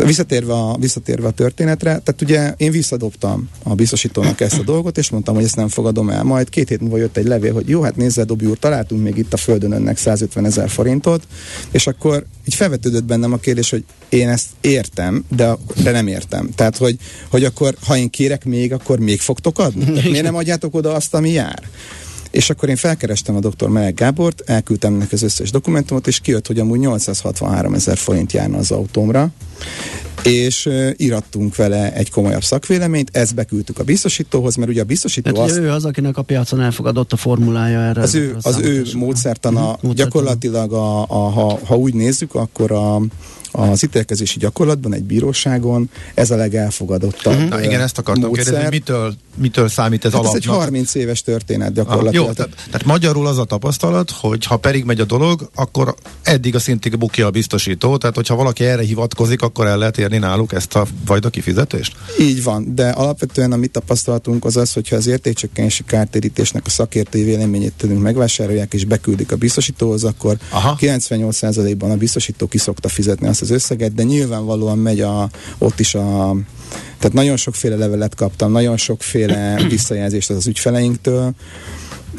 Visszatérve 0.02 0.52
a, 0.52 0.76
visszatérve 0.80 1.26
a 1.26 1.30
történetre, 1.30 1.98
tehát 1.98 2.22
ugye 2.22 2.54
én 2.56 2.70
visszadobtam 2.70 3.48
a 3.62 3.74
biztosítónak 3.74 4.40
ezt 4.40 4.58
a 4.58 4.62
dolgot, 4.62 4.98
és 4.98 5.10
mondtam, 5.10 5.34
hogy 5.34 5.44
ezt 5.44 5.56
nem 5.56 5.68
fogadom 5.68 6.10
el. 6.10 6.22
Majd 6.22 6.48
két 6.48 6.68
hét 6.68 6.80
múlva 6.80 6.96
jött 6.96 7.16
egy 7.16 7.26
levél, 7.26 7.52
hogy 7.52 7.68
jó, 7.68 7.82
hát 7.82 7.96
nézze, 7.96 8.24
Dobj 8.24 8.46
úr, 8.46 8.58
találtunk 8.58 9.02
még 9.02 9.16
itt 9.16 9.32
a 9.32 9.36
földön 9.36 9.72
önnek 9.72 9.96
150 9.96 10.44
ezer 10.44 10.68
forintot, 10.68 11.26
és 11.70 11.86
akkor 11.86 12.24
így 12.44 12.54
felvetődött 12.54 13.04
bennem 13.04 13.32
a 13.32 13.36
kérdés, 13.36 13.70
hogy 13.70 13.84
én 14.08 14.28
ezt 14.28 14.46
értem, 14.60 15.24
de, 15.36 15.56
de 15.82 15.90
nem 15.90 16.06
értem. 16.06 16.50
Tehát, 16.54 16.76
hogy, 16.76 16.96
hogy 17.28 17.44
akkor, 17.44 17.74
ha 17.86 17.96
én 17.96 18.10
kérek 18.10 18.44
még, 18.44 18.72
akkor 18.72 18.98
még 18.98 19.20
fogtok 19.20 19.58
adni? 19.58 19.84
Tehát 19.84 20.10
miért 20.10 20.24
nem 20.24 20.34
adjátok 20.34 20.74
oda 20.74 20.92
azt, 20.92 21.14
ami 21.14 21.30
jár? 21.30 21.62
És 22.34 22.50
akkor 22.50 22.68
én 22.68 22.76
felkerestem 22.76 23.36
a 23.36 23.40
dr. 23.40 23.68
Meleg 23.68 23.94
Gábort, 23.94 24.42
elküldtem 24.46 24.92
neki 24.92 25.14
az 25.14 25.22
összes 25.22 25.50
dokumentumot, 25.50 26.06
és 26.06 26.20
kijött, 26.20 26.46
hogy 26.46 26.58
amúgy 26.58 26.78
863 26.78 27.74
ezer 27.74 27.96
forint 27.96 28.32
járna 28.32 28.58
az 28.58 28.70
autómra, 28.70 29.28
és 30.22 30.68
irattunk 30.96 31.56
vele 31.56 31.92
egy 31.92 32.10
komolyabb 32.10 32.42
szakvéleményt, 32.42 33.16
ezt 33.16 33.34
beküldtük 33.34 33.78
a 33.78 33.84
biztosítóhoz, 33.84 34.56
mert 34.56 34.70
ugye 34.70 34.80
a 34.80 34.84
biztosító 34.84 35.32
Tehát 35.32 35.50
azt... 35.50 35.58
ő 35.58 35.70
az, 35.70 35.84
akinek 35.84 36.16
a 36.16 36.22
piacon 36.22 36.60
elfogadott 36.60 37.12
a 37.12 37.16
formulája 37.16 37.80
erre. 37.80 38.02
Az 38.02 38.14
ő, 38.14 38.36
az 38.42 38.58
ő 38.60 38.84
módszertana, 38.94 39.70
uh-huh, 39.70 39.92
gyakorlatilag, 39.92 40.72
a, 40.72 41.02
a, 41.02 41.30
ha, 41.30 41.58
ha 41.64 41.76
úgy 41.76 41.94
nézzük, 41.94 42.34
akkor 42.34 42.72
a, 42.72 43.00
az 43.56 43.84
ítélkezési 43.84 44.38
gyakorlatban 44.38 44.94
egy 44.94 45.02
bíróságon 45.02 45.90
ez 46.14 46.30
a 46.30 46.36
legelfogadottabb 46.36 47.34
uh-huh. 47.34 47.48
Na 47.48 47.62
igen, 47.62 47.80
ezt 47.80 47.98
akartam 47.98 48.28
módszer. 48.28 48.44
kérdezni, 48.44 48.68
mitől, 48.68 49.14
mitől 49.36 49.68
számít 49.68 50.04
ez 50.04 50.12
hát 50.12 50.20
alapnak? 50.20 50.42
Ez 50.42 50.48
egy 50.48 50.56
30 50.56 50.94
éves 50.94 51.22
történet 51.22 51.72
gyakorlatilag. 51.72 52.14
Ah, 52.14 52.28
jó, 52.28 52.32
tehát, 52.32 52.54
tehát 52.54 52.84
magyarul 52.84 53.26
az 53.26 53.38
a 53.38 53.44
tapasztalat, 53.44 54.10
hogy 54.10 54.44
ha 54.44 54.56
pedig 54.56 54.84
megy 54.84 55.00
a 55.00 55.04
dolog, 55.04 55.50
akkor 55.54 55.94
eddig 56.22 56.54
a 56.54 56.58
szintig 56.58 56.98
bukja 56.98 57.26
a 57.26 57.30
biztosító, 57.30 57.96
tehát 57.96 58.16
hogyha 58.16 58.34
valaki 58.34 58.64
erre 58.64 58.82
hivatkozik, 58.82 59.42
akkor 59.42 59.66
el 59.66 59.78
lehet 59.78 59.98
érni 59.98 60.18
náluk 60.18 60.52
ezt 60.52 60.74
a 60.74 60.86
fajta 61.04 61.30
kifizetést? 61.30 61.96
Így 62.20 62.42
van, 62.42 62.74
de 62.74 62.88
alapvetően 62.88 63.52
a 63.52 63.56
mi 63.56 63.66
tapasztalatunk 63.66 64.44
az 64.44 64.56
az, 64.56 64.72
hogyha 64.72 64.96
az 64.96 65.06
értékcsökkenési 65.06 65.84
kártérítésnek 65.86 66.62
a 66.66 66.70
szakértői 66.70 67.24
véleményét 67.24 67.72
tudunk 67.76 68.02
megvásárolják 68.02 68.74
és 68.74 68.84
beküldik 68.84 69.32
a 69.32 69.36
biztosítóhoz, 69.36 70.04
akkor 70.04 70.36
Aha. 70.50 70.76
98%-ban 70.80 71.90
a 71.90 71.96
biztosító 71.96 72.46
kiszokta 72.46 72.88
fizetni 72.88 73.26
azt 73.26 73.42
az 73.44 73.50
összeget, 73.50 73.94
de 73.94 74.02
nyilvánvalóan 74.02 74.78
megy 74.78 75.00
a, 75.00 75.30
ott 75.58 75.80
is 75.80 75.94
a 75.94 76.36
tehát 76.98 77.18
nagyon 77.18 77.36
sokféle 77.36 77.76
levelet 77.76 78.14
kaptam, 78.14 78.52
nagyon 78.52 78.76
sokféle 78.76 79.56
visszajelzést 79.68 80.30
az 80.30 80.46
ügyfeleinktől. 80.46 81.34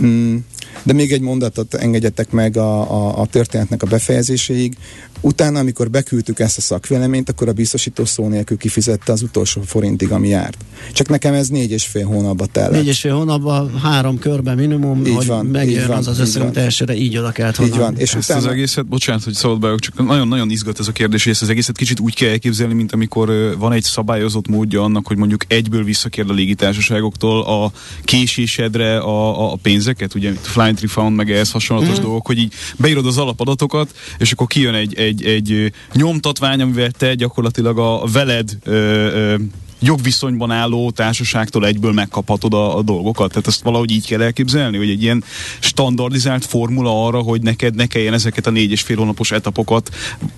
Mm, 0.01 0.37
de 0.83 0.93
még 0.93 1.11
egy 1.11 1.21
mondatot 1.21 1.73
engedjetek 1.73 2.31
meg 2.31 2.57
a, 2.57 2.91
a, 2.91 3.21
a 3.21 3.25
történetnek 3.25 3.83
a 3.83 3.87
befejezéséig. 3.87 4.77
Utána, 5.21 5.59
amikor 5.59 5.89
beküldtük 5.89 6.39
ezt 6.39 6.57
a 6.57 6.61
szakvéleményt, 6.61 7.29
akkor 7.29 7.47
a 7.47 7.53
biztosító 7.53 8.05
szó 8.05 8.27
nélkül 8.27 8.57
kifizette 8.57 9.11
az 9.11 9.21
utolsó 9.21 9.61
forintig, 9.61 10.11
ami 10.11 10.27
járt. 10.27 10.57
Csak 10.93 11.09
nekem 11.09 11.33
ez 11.33 11.47
négy 11.47 11.71
és 11.71 11.85
fél 11.85 12.05
hónapba 12.05 12.45
tellett. 12.45 12.71
Négy 12.71 12.87
és 12.87 12.99
fél 12.99 13.13
hónapban, 13.13 13.79
három 13.79 14.19
körben 14.19 14.57
minimum, 14.57 15.05
így 15.05 15.15
hogy 15.15 15.25
van, 15.25 15.45
megjön 15.45 15.81
így 15.81 15.87
van, 15.87 15.97
az 15.97 16.07
az 16.07 16.19
összeg, 16.19 16.41
amit 16.41 16.57
elsőre 16.57 16.95
így 16.95 17.17
oda 17.17 17.31
kellett 17.31 17.59
Így 17.59 17.77
van. 17.77 17.97
És 17.97 18.13
ezt 18.13 18.29
utána... 18.29 18.45
az 18.45 18.51
egészet, 18.51 18.85
bocsánat, 18.85 19.23
hogy 19.23 19.33
szabad 19.33 19.59
bejök, 19.59 19.79
csak 19.79 20.05
nagyon-nagyon 20.05 20.49
izgat 20.49 20.79
ez 20.79 20.87
a 20.87 20.91
kérdés, 20.91 21.23
hogy 21.23 21.31
ezt 21.31 21.41
az 21.41 21.49
egészet 21.49 21.77
kicsit 21.77 21.99
úgy 21.99 22.15
kell 22.15 22.29
elképzelni, 22.29 22.73
mint 22.73 22.91
amikor 22.91 23.55
van 23.57 23.71
egy 23.71 23.83
szabályozott 23.83 24.47
módja 24.47 24.83
annak, 24.83 25.07
hogy 25.07 25.17
mondjuk 25.17 25.43
egyből 25.47 25.83
visszakér 25.83 26.25
a 26.27 26.33
légitársaságoktól 26.33 27.41
a 27.41 27.71
késésedre 28.03 28.97
a, 28.97 29.51
a 29.51 29.55
pénzeket, 29.55 30.15
ugye 30.15 30.33
Flying 30.55 30.79
Refund, 30.79 31.15
meg 31.15 31.31
ehhez 31.31 31.51
hasonlatos 31.51 31.99
mm. 31.99 32.01
dolgok, 32.01 32.25
hogy 32.25 32.37
így 32.37 32.53
beírod 32.77 33.05
az 33.05 33.17
alapadatokat, 33.17 33.95
és 34.17 34.31
akkor 34.31 34.47
kijön 34.47 34.73
egy, 34.73 34.93
egy 34.93 35.15
egy, 35.15 35.51
egy 35.51 35.73
nyomtatvány, 35.93 36.61
amivel 36.61 36.91
te 36.91 37.15
gyakorlatilag 37.15 37.77
a 37.77 38.05
veled 38.11 38.57
ö, 38.63 38.71
ö, 38.73 39.35
jogviszonyban 39.79 40.51
álló 40.51 40.91
társaságtól 40.91 41.65
egyből 41.65 41.91
megkaphatod 41.91 42.53
a, 42.53 42.77
a 42.77 42.81
dolgokat. 42.81 43.29
Tehát 43.29 43.47
ezt 43.47 43.63
valahogy 43.63 43.91
így 43.91 44.07
kell 44.07 44.21
elképzelni, 44.21 44.77
hogy 44.77 44.89
egy 44.89 45.03
ilyen 45.03 45.23
standardizált 45.59 46.45
formula 46.45 47.05
arra, 47.05 47.19
hogy 47.19 47.41
neked 47.41 47.75
ne 47.75 47.85
kelljen 47.85 48.13
ezeket 48.13 48.47
a 48.47 48.49
négy 48.49 48.71
és 48.71 48.81
fél 48.81 48.97
hónapos 48.97 49.31
etapokat 49.31 49.89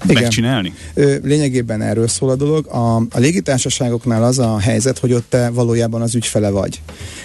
Igen. 0.04 0.22
megcsinálni? 0.22 0.74
Ö, 0.94 1.16
lényegében 1.24 1.82
erről 1.82 2.08
szól 2.08 2.30
a 2.30 2.36
dolog. 2.36 2.68
A, 2.68 2.96
a 2.96 3.20
légitársaságoknál 3.20 4.24
az 4.24 4.40
a 4.40 4.60
helyzet, 4.60 5.00
hogy 5.00 5.14
ott 5.14 5.30
te 5.30 5.50
valójában 5.50 6.02
az 6.02 6.16
ügyfele 6.16 6.50
vagy. 6.50 6.82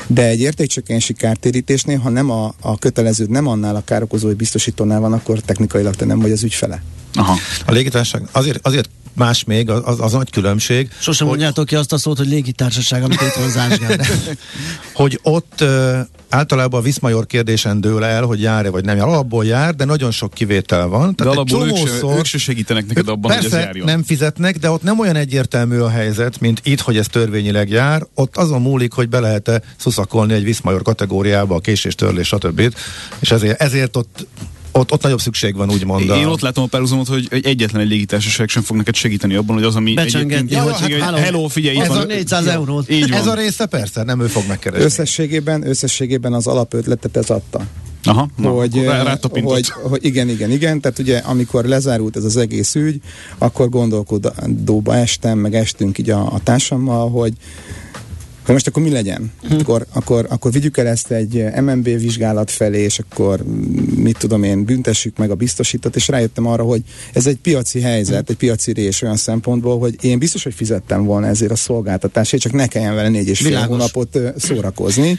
De 0.06 0.26
egy 0.26 0.40
értékcsökkenési 0.40 1.12
kártérítésnél, 1.12 1.98
ha 1.98 2.08
nem 2.08 2.30
a, 2.30 2.54
a 2.60 2.78
kötelező, 2.78 3.26
nem 3.28 3.46
annál 3.46 3.76
a 3.76 3.82
károkozói 3.84 4.34
biztosítónál 4.34 5.00
van, 5.00 5.12
akkor 5.12 5.40
technikailag 5.40 5.94
te 5.94 6.04
nem 6.04 6.18
vagy 6.18 6.32
az 6.32 6.42
ügyfele. 6.42 6.82
Aha. 7.14 7.36
A 7.66 7.72
légitársaság 7.72 8.28
azért, 8.32 8.66
azért 8.66 8.88
más 9.12 9.44
még, 9.44 9.70
az, 9.70 10.00
az, 10.00 10.12
nagy 10.12 10.30
különbség. 10.30 10.90
Sosem 10.98 11.26
hogy, 11.26 11.36
mondjátok 11.36 11.66
ki 11.66 11.74
azt 11.74 11.92
a 11.92 11.98
szót, 11.98 12.16
hogy 12.16 12.28
légitársaság, 12.28 13.02
amit 13.02 13.20
itt 13.20 13.54
van 13.54 13.70
Hogy 14.94 15.18
ott 15.22 15.64
általában 16.28 16.80
a 16.80 16.82
Viszmajor 16.82 17.26
kérdésen 17.26 17.80
dől 17.80 18.04
el, 18.04 18.22
hogy 18.22 18.40
jár-e 18.40 18.70
vagy 18.70 18.84
nem 18.84 18.96
jár. 18.96 19.06
Alapból 19.06 19.44
jár, 19.44 19.74
de 19.74 19.84
nagyon 19.84 20.10
sok 20.10 20.34
kivétel 20.34 20.86
van. 20.86 21.14
Tehát 21.14 21.34
de 21.34 21.40
alapból 21.40 21.68
ők 21.68 21.88
se, 21.88 22.16
ők 22.18 22.24
se 22.24 22.38
segítenek 22.38 22.86
neked 22.86 23.08
abban, 23.08 23.30
persze, 23.30 23.48
hogy 23.48 23.58
ez 23.58 23.64
járjon. 23.64 23.86
nem 23.86 24.02
fizetnek, 24.02 24.58
de 24.58 24.70
ott 24.70 24.82
nem 24.82 24.98
olyan 24.98 25.16
egyértelmű 25.16 25.78
a 25.78 25.88
helyzet, 25.88 26.40
mint 26.40 26.60
itt, 26.64 26.80
hogy 26.80 26.96
ez 26.96 27.06
törvényileg 27.06 27.68
jár. 27.70 28.06
Ott 28.14 28.36
azon 28.36 28.62
múlik, 28.62 28.92
hogy 28.92 29.08
be 29.08 29.20
lehet-e 29.20 29.62
szuszakolni 29.76 30.32
egy 30.32 30.44
Viszmajor 30.44 30.82
kategóriába 30.82 31.54
a 31.54 31.60
késés, 31.60 31.94
törlés, 31.94 32.26
stb. 32.26 32.74
És 33.18 33.30
ezért, 33.30 33.60
ezért 33.60 33.96
ott 33.96 34.26
ott, 34.72 34.92
ott 34.92 35.02
nagyobb 35.02 35.20
szükség 35.20 35.56
van, 35.56 35.70
úgymond. 35.70 36.10
Én 36.10 36.26
ott 36.26 36.40
látom 36.40 36.64
a 36.64 36.66
párhuzamot, 36.66 37.08
hogy, 37.08 37.26
hogy 37.30 37.46
egyetlen 37.46 37.82
egy 37.82 37.88
légitársaság 37.88 38.48
sem 38.48 38.62
fog 38.62 38.76
neked 38.76 38.94
segíteni 38.94 39.34
abban, 39.34 39.56
hogy 39.56 39.64
az, 39.64 39.76
ami 39.76 39.94
egyébként... 39.96 40.50
Ja, 40.50 40.70
hát, 40.70 40.80
hello, 40.80 41.16
hello, 41.16 41.48
figyelj, 41.48 41.80
ez 41.80 41.90
a 41.90 42.04
400 42.04 42.46
euró. 42.46 42.82
Ez 43.10 43.26
a 43.26 43.34
része 43.34 43.66
persze, 43.66 44.02
nem 44.02 44.20
ő 44.20 44.26
fog 44.26 44.42
megkeresni. 44.48 44.84
Összességében, 44.84 45.68
összességében 45.68 46.32
az 46.32 46.46
alapötletet 46.46 47.16
ez 47.16 47.30
adta. 47.30 47.66
Aha, 48.04 48.28
na, 48.36 48.48
hogy, 48.50 48.82
rá, 48.84 49.18
hogy, 49.30 49.68
hogy 49.68 50.04
igen, 50.04 50.28
igen, 50.28 50.50
igen, 50.50 50.80
tehát 50.80 50.98
ugye 50.98 51.18
amikor 51.18 51.64
lezárult 51.64 52.16
ez 52.16 52.24
az 52.24 52.36
egész 52.36 52.74
ügy, 52.74 53.00
akkor 53.38 53.68
gondolkodóba 53.68 54.94
estem, 54.94 55.38
meg 55.38 55.54
estünk 55.54 55.98
így 55.98 56.10
a, 56.10 56.32
a 56.32 56.40
társammal, 56.42 57.10
hogy 57.10 57.32
hogy 58.44 58.54
most 58.54 58.66
akkor 58.66 58.82
mi 58.82 58.90
legyen? 58.90 59.32
Hm. 59.42 59.54
Akkor, 59.54 59.86
akkor, 59.92 60.26
akkor 60.28 60.52
vigyük 60.52 60.76
el 60.76 60.86
ezt 60.86 61.10
egy 61.10 61.44
MMB 61.60 61.84
vizsgálat 61.84 62.50
felé, 62.50 62.82
és 62.82 62.98
akkor 62.98 63.42
mit 63.96 64.18
tudom 64.18 64.42
én, 64.42 64.64
büntessük 64.64 65.16
meg 65.16 65.30
a 65.30 65.34
biztosítót, 65.34 65.96
és 65.96 66.08
rájöttem 66.08 66.46
arra, 66.46 66.62
hogy 66.62 66.82
ez 67.12 67.26
egy 67.26 67.36
piaci 67.36 67.80
helyzet, 67.80 68.24
hm. 68.26 68.30
egy 68.30 68.36
piaci 68.36 68.72
rés 68.72 69.02
olyan 69.02 69.16
szempontból, 69.16 69.78
hogy 69.78 69.96
én 70.00 70.18
biztos, 70.18 70.42
hogy 70.42 70.54
fizettem 70.54 71.04
volna 71.04 71.26
ezért 71.26 71.50
a 71.50 71.56
szolgáltatásért, 71.56 72.42
csak 72.42 72.52
ne 72.52 72.66
kelljen 72.66 72.94
vele 72.94 73.08
négy 73.08 73.28
és 73.28 73.38
fél 73.38 73.48
Világos. 73.48 73.68
hónapot 73.68 74.18
szórakozni. 74.36 75.18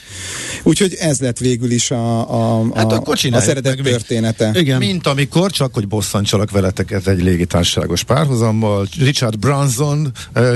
Úgyhogy 0.63 0.93
ez 0.99 1.19
lett 1.19 1.37
végül 1.37 1.71
is 1.71 1.91
a, 1.91 2.29
a, 2.29 2.59
a, 2.59 2.75
hát 2.75 2.91
akkor 2.91 3.17
az 3.31 3.47
eredet 3.47 3.81
története. 3.81 4.51
Igen. 4.53 4.77
Mint 4.77 5.07
amikor, 5.07 5.51
csak 5.51 5.73
hogy 5.73 5.87
bosszantsalak 5.87 6.51
veletek 6.51 6.91
ez 6.91 7.07
egy 7.07 7.21
légitársaságos 7.21 8.03
párhuzammal, 8.03 8.87
Richard 8.99 9.39
Branson 9.39 10.11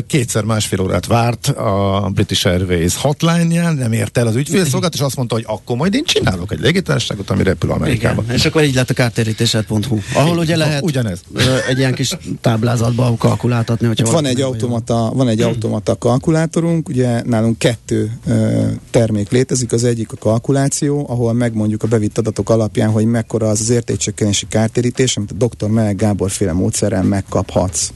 kétszer 0.07 0.43
másfél 0.43 0.81
órát 0.81 1.05
várt 1.05 1.47
a 1.47 2.09
British 2.13 2.45
Airways 2.57 2.95
hotline-ján, 2.95 3.75
nem 3.75 3.91
ért 3.91 4.17
el 4.17 4.27
az 4.27 4.35
ügyfélszolgálat, 4.35 4.93
és 4.93 4.99
azt 4.99 5.15
mondta, 5.15 5.35
hogy 5.35 5.43
akkor 5.47 5.77
majd 5.77 5.93
én 5.93 6.03
csinálok 6.03 6.51
egy 6.51 6.59
légitársaságot, 6.59 7.29
ami 7.29 7.43
repül 7.43 7.71
Amerikába. 7.71 8.21
Igen. 8.23 8.35
És 8.35 8.45
akkor 8.45 8.63
így 8.63 8.75
lett 8.75 8.89
a 8.89 8.93
kártérítésed.hu, 8.93 9.97
ahol 10.13 10.37
ugye 10.37 10.55
lehet 10.55 10.83
Ugyanez. 10.83 11.21
egy 11.67 11.77
ilyen 11.77 11.93
kis 11.93 12.17
táblázatba 12.41 13.15
kalkuláltatni. 13.17 13.87
Hogyha 13.87 14.11
van 14.11 14.25
egy, 14.25 14.41
automata, 14.41 15.11
van 15.13 15.27
egy 15.27 15.41
automata 15.41 15.95
kalkulátorunk, 15.97 16.89
ugye 16.89 17.21
nálunk 17.23 17.57
kettő 17.57 18.11
ö, 18.27 18.65
termék 18.89 19.29
létezik, 19.29 19.71
az 19.71 19.83
egyik 19.83 20.11
a 20.11 20.15
kalkuláció, 20.15 21.05
ahol 21.09 21.33
megmondjuk 21.33 21.83
a 21.83 21.87
bevitt 21.87 22.17
adatok 22.17 22.49
alapján, 22.49 22.89
hogy 22.89 23.05
mekkora 23.05 23.47
az 23.47 23.61
az 23.61 23.69
értékcsökkenési 23.69 24.45
kártérítés, 24.49 25.17
amit 25.17 25.31
a 25.31 25.47
dr. 25.47 25.67
Meleg 25.67 25.95
Gábor 25.95 26.31
féle 26.31 26.53
módszerrel 26.53 27.03
megkaphatsz. 27.03 27.91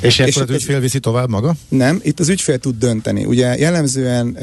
És 0.00 0.18
ekkor 0.18 0.42
az 0.42 0.50
ügyfél 0.50 0.80
viszi 0.80 0.98
tovább 0.98 1.28
maga? 1.28 1.54
Nem, 1.68 2.00
itt 2.02 2.20
az 2.20 2.28
ügyfél 2.28 2.58
tud 2.58 2.78
dönteni. 2.78 3.24
Ugye 3.24 3.58
jellemzően, 3.58 4.38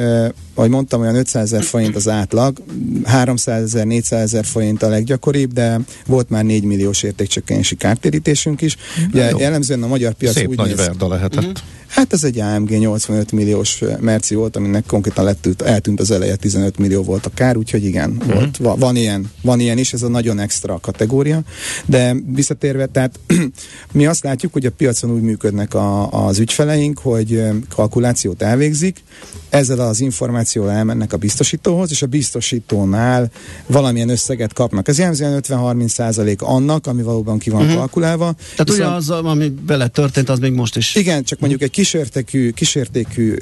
ahogy 0.54 0.70
mondtam, 0.70 1.02
olyan 1.02 1.16
500 1.16 1.44
ezer 1.44 1.64
forint 1.64 1.96
az 1.96 2.08
átlag, 2.08 2.58
300 3.04 3.64
ezer, 3.64 3.86
400 3.86 4.22
ezer 4.22 4.46
forint 4.46 4.84
a 4.84 4.88
leggyakoribb, 4.88 5.54
de 5.54 5.80
volt 6.08 6.30
már 6.30 6.44
4 6.44 6.64
milliós 6.64 7.04
értékcsökkenési 7.04 7.76
kártérítésünk 7.76 8.62
is. 8.62 8.78
Ugye 9.12 9.30
Jó. 9.30 9.40
jellemzően 9.40 9.84
a 9.84 9.88
magyar 9.88 10.14
piac 10.14 10.34
Szép 10.34 10.48
úgy 10.48 10.58
nagy 10.58 10.68
néz... 10.68 10.78
verda 10.78 11.08
lehetett. 11.08 11.40
Uh-huh. 11.40 11.58
Hát 11.94 12.14
ez 12.14 12.24
egy 12.24 12.40
AMG 12.40 12.70
85 12.70 13.32
milliós 13.32 13.82
merci 14.00 14.36
volt, 14.36 14.56
aminek 14.56 14.86
konkrétan 14.86 15.24
lett, 15.24 15.62
eltűnt 15.62 16.00
az 16.00 16.12
eleje, 16.12 16.36
15 16.36 16.78
millió 16.78 17.04
volt 17.04 17.26
a 17.26 17.30
kár, 17.34 17.58
úgyhogy 17.58 17.86
igen, 17.86 18.16
uh-huh. 18.20 18.34
volt, 18.34 18.58
va, 18.58 18.76
van, 18.76 18.96
ilyen, 18.96 19.32
van 19.42 19.60
ilyen 19.60 19.78
is, 19.78 19.94
ez 19.94 20.02
a 20.02 20.08
nagyon 20.08 20.40
extra 20.40 20.80
kategória, 20.82 21.42
de 21.86 22.16
visszatérve, 22.28 22.86
tehát 22.86 23.20
mi 23.92 24.06
azt 24.06 24.24
látjuk, 24.24 24.54
hogy 24.54 24.66
a 24.66 24.72
piacon 24.72 25.12
úgy 25.12 25.22
működnek 25.22 25.74
a, 25.74 26.12
az 26.26 26.40
ügyfeleink, 26.40 27.00
hogy 27.00 27.44
kalkulációt 27.70 28.42
elvégzik, 28.42 29.04
ezzel 29.50 29.80
az 29.80 30.02
információval 30.44 30.72
elmennek 30.72 31.14
a 31.14 31.18
biztosítóhoz, 31.18 31.92
és 31.92 32.02
a 32.02 32.06
biztosítónál 32.06 33.32
valamilyen 33.68 34.10
összeget 34.10 34.54
kapnak. 34.54 34.88
Ez 34.88 34.98
jellemzően 34.98 35.40
50-30 35.48 35.88
százalék 35.88 36.42
annak, 36.42 36.88
ami 36.88 37.02
valóban 37.02 37.38
ki 37.38 37.50
van 37.50 37.62
uh-huh. 37.62 37.78
kalkulálva. 37.78 38.34
Tehát 38.34 38.70
Viszont, 38.70 38.80
ugye 38.80 38.88
az, 38.88 39.10
ami 39.10 39.50
bele 39.50 39.88
történt, 39.88 40.30
az 40.30 40.40
még 40.40 40.54
most 40.54 40.76
is. 40.76 40.96
Igen, 40.96 41.24
csak 41.24 41.40
mondjuk 41.40 41.62
egy 41.62 41.70
kísértékű, 41.70 42.52
kísértékű 42.52 43.36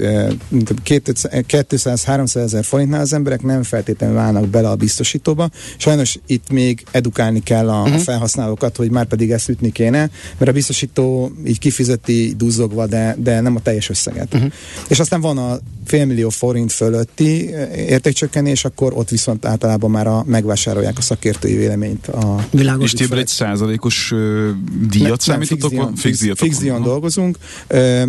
200-300 0.52 2.36
ezer 2.36 2.64
forintnál 2.64 3.02
az 3.02 3.14
emberek 3.14 3.42
nem 3.42 3.64
feltétlenül 3.64 4.18
állnak 4.18 4.48
bele 4.48 4.70
a 4.70 4.76
biztosítóba. 4.76 5.50
Sajnos 5.78 6.18
itt 6.26 6.50
még 6.50 6.84
edukálni 6.92 7.44
kell 7.44 7.70
a, 7.70 7.82
uh-huh. 7.82 8.00
felhasználókat, 8.00 8.76
hogy 8.76 8.92
már 8.92 9.06
pedig 9.06 9.32
ezt 9.32 9.50
ütni 9.50 9.72
kéne, 9.72 10.10
mert 10.38 10.52
a 10.52 10.54
biztosító 10.54 11.32
így 11.46 11.60
kifizeti 11.60 12.34
duzzogva, 12.38 12.88
de, 12.88 13.16
de 13.20 13.42
nem 13.42 13.56
a 13.56 13.60
teljes 13.60 13.90
összeget. 13.90 14.34
Uh-huh. 14.34 14.52
És 14.88 15.00
aztán 15.00 15.22
van 15.22 15.38
a 15.38 15.60
félmillió 15.92 16.30
forint 16.30 16.72
fölötti 16.72 17.54
eh, 17.54 17.78
értékcsökkenés, 17.78 18.66
akkor 18.66 18.94
ott 18.96 19.10
viszont 19.10 19.46
általában 19.46 19.92
már 19.92 20.08
a, 20.08 20.24
megvásárolják 20.28 20.98
a 20.98 21.02
szakértői 21.02 21.56
véleményt. 21.56 22.08
A 22.08 22.48
Világos. 22.52 22.94
És 22.94 23.08
ti 23.08 23.18
egy 23.18 23.28
százalékos 23.28 24.12
ö, 24.12 24.50
díjat 24.90 25.22
számítotok? 25.22 25.70
díjon, 25.70 25.96
Fix 25.96 26.20
díjat 26.20 26.38
fix 26.38 26.54
van. 26.54 26.64
díjon 26.64 26.82
dolgozunk. 26.82 27.38
Ö, 27.68 28.04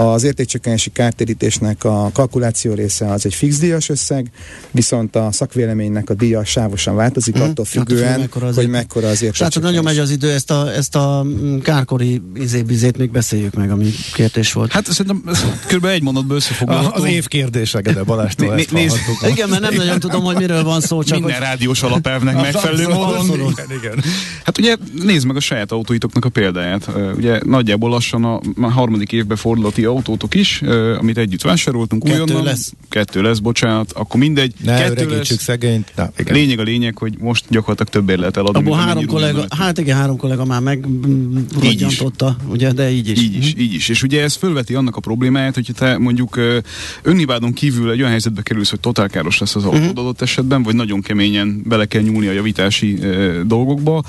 az 0.00 0.24
értékcsökkenési 0.24 0.90
kártérítésnek 0.90 1.84
a 1.84 2.10
kalkuláció 2.12 2.74
része 2.74 3.06
az 3.12 3.26
egy 3.26 3.34
fix 3.34 3.58
díjas 3.58 3.88
összeg, 3.88 4.30
viszont 4.70 5.16
a 5.16 5.28
szakvéleménynek 5.32 6.10
a 6.10 6.14
díja 6.14 6.44
sávosan 6.44 6.94
változik, 6.96 7.34
Mhm. 7.34 7.42
attól 7.42 7.50
Attól 7.52 7.64
függ, 7.64 7.88
függően, 7.88 8.20
mekkora 8.20 8.46
az 8.46 8.54
hogy 8.56 8.68
mekkora 8.68 9.08
az 9.08 9.20
nagyon 9.20 9.34
értékcsökkenés. 9.34 9.82
megy 9.82 9.98
az 9.98 10.10
idő, 10.10 10.30
ezt 10.30 10.50
a, 10.50 10.72
ezt 10.74 10.96
a 10.96 11.22
mm, 11.24 11.58
kárkori 11.58 12.22
izébizét 12.34 12.96
még 12.98 13.10
beszéljük 13.10 13.54
meg, 13.54 13.70
ami 13.70 13.90
kérdés 14.12 14.52
volt. 14.52 14.72
Hát 14.72 14.86
szerintem 14.86 15.22
kb. 15.66 15.84
egy 15.84 16.02
mondatban 16.02 16.36
összefoglalható. 16.36 17.02
az 17.02 17.08
év 17.08 17.26
kérdése, 17.26 17.80
de 17.80 18.02
Balástól 18.02 18.46
Né- 18.48 18.58
ezt 18.58 18.70
né- 18.72 18.82
nézd- 18.82 18.96
hallhattuk. 18.98 19.30
Igen, 19.30 19.48
mert 19.48 19.62
nem 19.62 19.74
nagyon 19.74 20.00
tudom, 20.00 20.22
hogy 20.24 20.36
miről 20.36 20.62
van 20.64 20.80
szó, 20.80 21.02
csak 21.02 21.18
Minden 21.18 21.36
hogy 21.38 21.46
rádiós 21.46 21.82
alapelvnek 21.82 22.34
megfelelő 22.34 22.88
módon. 22.88 23.26
Igen, 23.36 23.78
igen. 23.82 24.02
Hát 24.44 24.58
ugye 24.58 24.76
nézd 25.04 25.26
meg 25.26 25.36
a 25.36 25.40
saját 25.40 25.72
autóitoknak 25.72 26.24
a 26.24 26.28
példáját. 26.28 26.88
Ugye 27.16 27.40
nagyjából 27.44 27.90
lassan 27.90 28.24
a 28.24 28.40
harmadik 28.70 29.12
évbe 29.12 29.36
fordul 29.36 29.66
a 29.66 29.70
ti 29.70 29.86
autótok 29.90 30.34
is, 30.34 30.62
amit 30.98 31.18
együtt 31.18 31.42
vásároltunk. 31.42 32.02
Kettő 32.02 32.14
újonnan. 32.22 32.42
lesz. 32.44 32.72
Kettő 32.88 33.22
lesz, 33.22 33.38
bocsánat. 33.38 33.92
Akkor 33.92 34.20
mindegy. 34.20 34.54
Ne 34.64 34.76
Kettő 34.78 35.04
öregítsük 35.04 35.36
lesz. 35.36 35.42
szegényt. 35.42 35.92
Na, 35.96 36.10
igen. 36.18 36.34
Lényeg 36.34 36.58
a 36.58 36.62
lényeg, 36.62 36.98
hogy 36.98 37.14
most 37.18 37.44
gyakorlatilag 37.48 37.92
többért 37.92 38.18
lehet 38.18 38.36
eladni. 38.36 38.58
abból 38.58 38.76
három 38.78 39.06
kollega, 39.06 39.44
hát 39.56 39.78
igen, 39.78 39.96
három 39.96 40.16
kollega 40.16 40.44
már 40.44 40.60
megrodjantotta, 40.60 42.36
ugye, 42.48 42.72
de 42.72 42.90
így 42.90 43.08
is. 43.08 43.22
Így 43.22 43.36
is, 43.36 43.54
így 43.58 43.74
is. 43.74 43.88
És 43.88 44.02
ugye 44.02 44.22
ez 44.22 44.34
fölveti 44.34 44.74
annak 44.74 44.96
a 44.96 45.00
problémáját, 45.00 45.54
hogy 45.54 45.70
te 45.76 45.98
mondjuk 45.98 46.38
önhibádon 47.02 47.52
kívül 47.52 47.90
egy 47.90 47.98
olyan 47.98 48.10
helyzetbe 48.10 48.42
kerülsz, 48.42 48.70
hogy 48.70 48.80
totál 48.80 49.08
káros 49.08 49.38
lesz 49.38 49.54
az 49.56 49.64
autód 49.64 49.80
Mhm. 49.80 49.98
adott 49.98 50.20
esetben, 50.20 50.62
vagy 50.62 50.74
nagyon 50.74 51.00
keményen 51.00 51.62
bele 51.64 51.84
kell 51.86 52.02
nyúlni 52.02 52.26
a 52.26 52.32
javítási 52.32 52.98
dolgokba, 53.46 54.02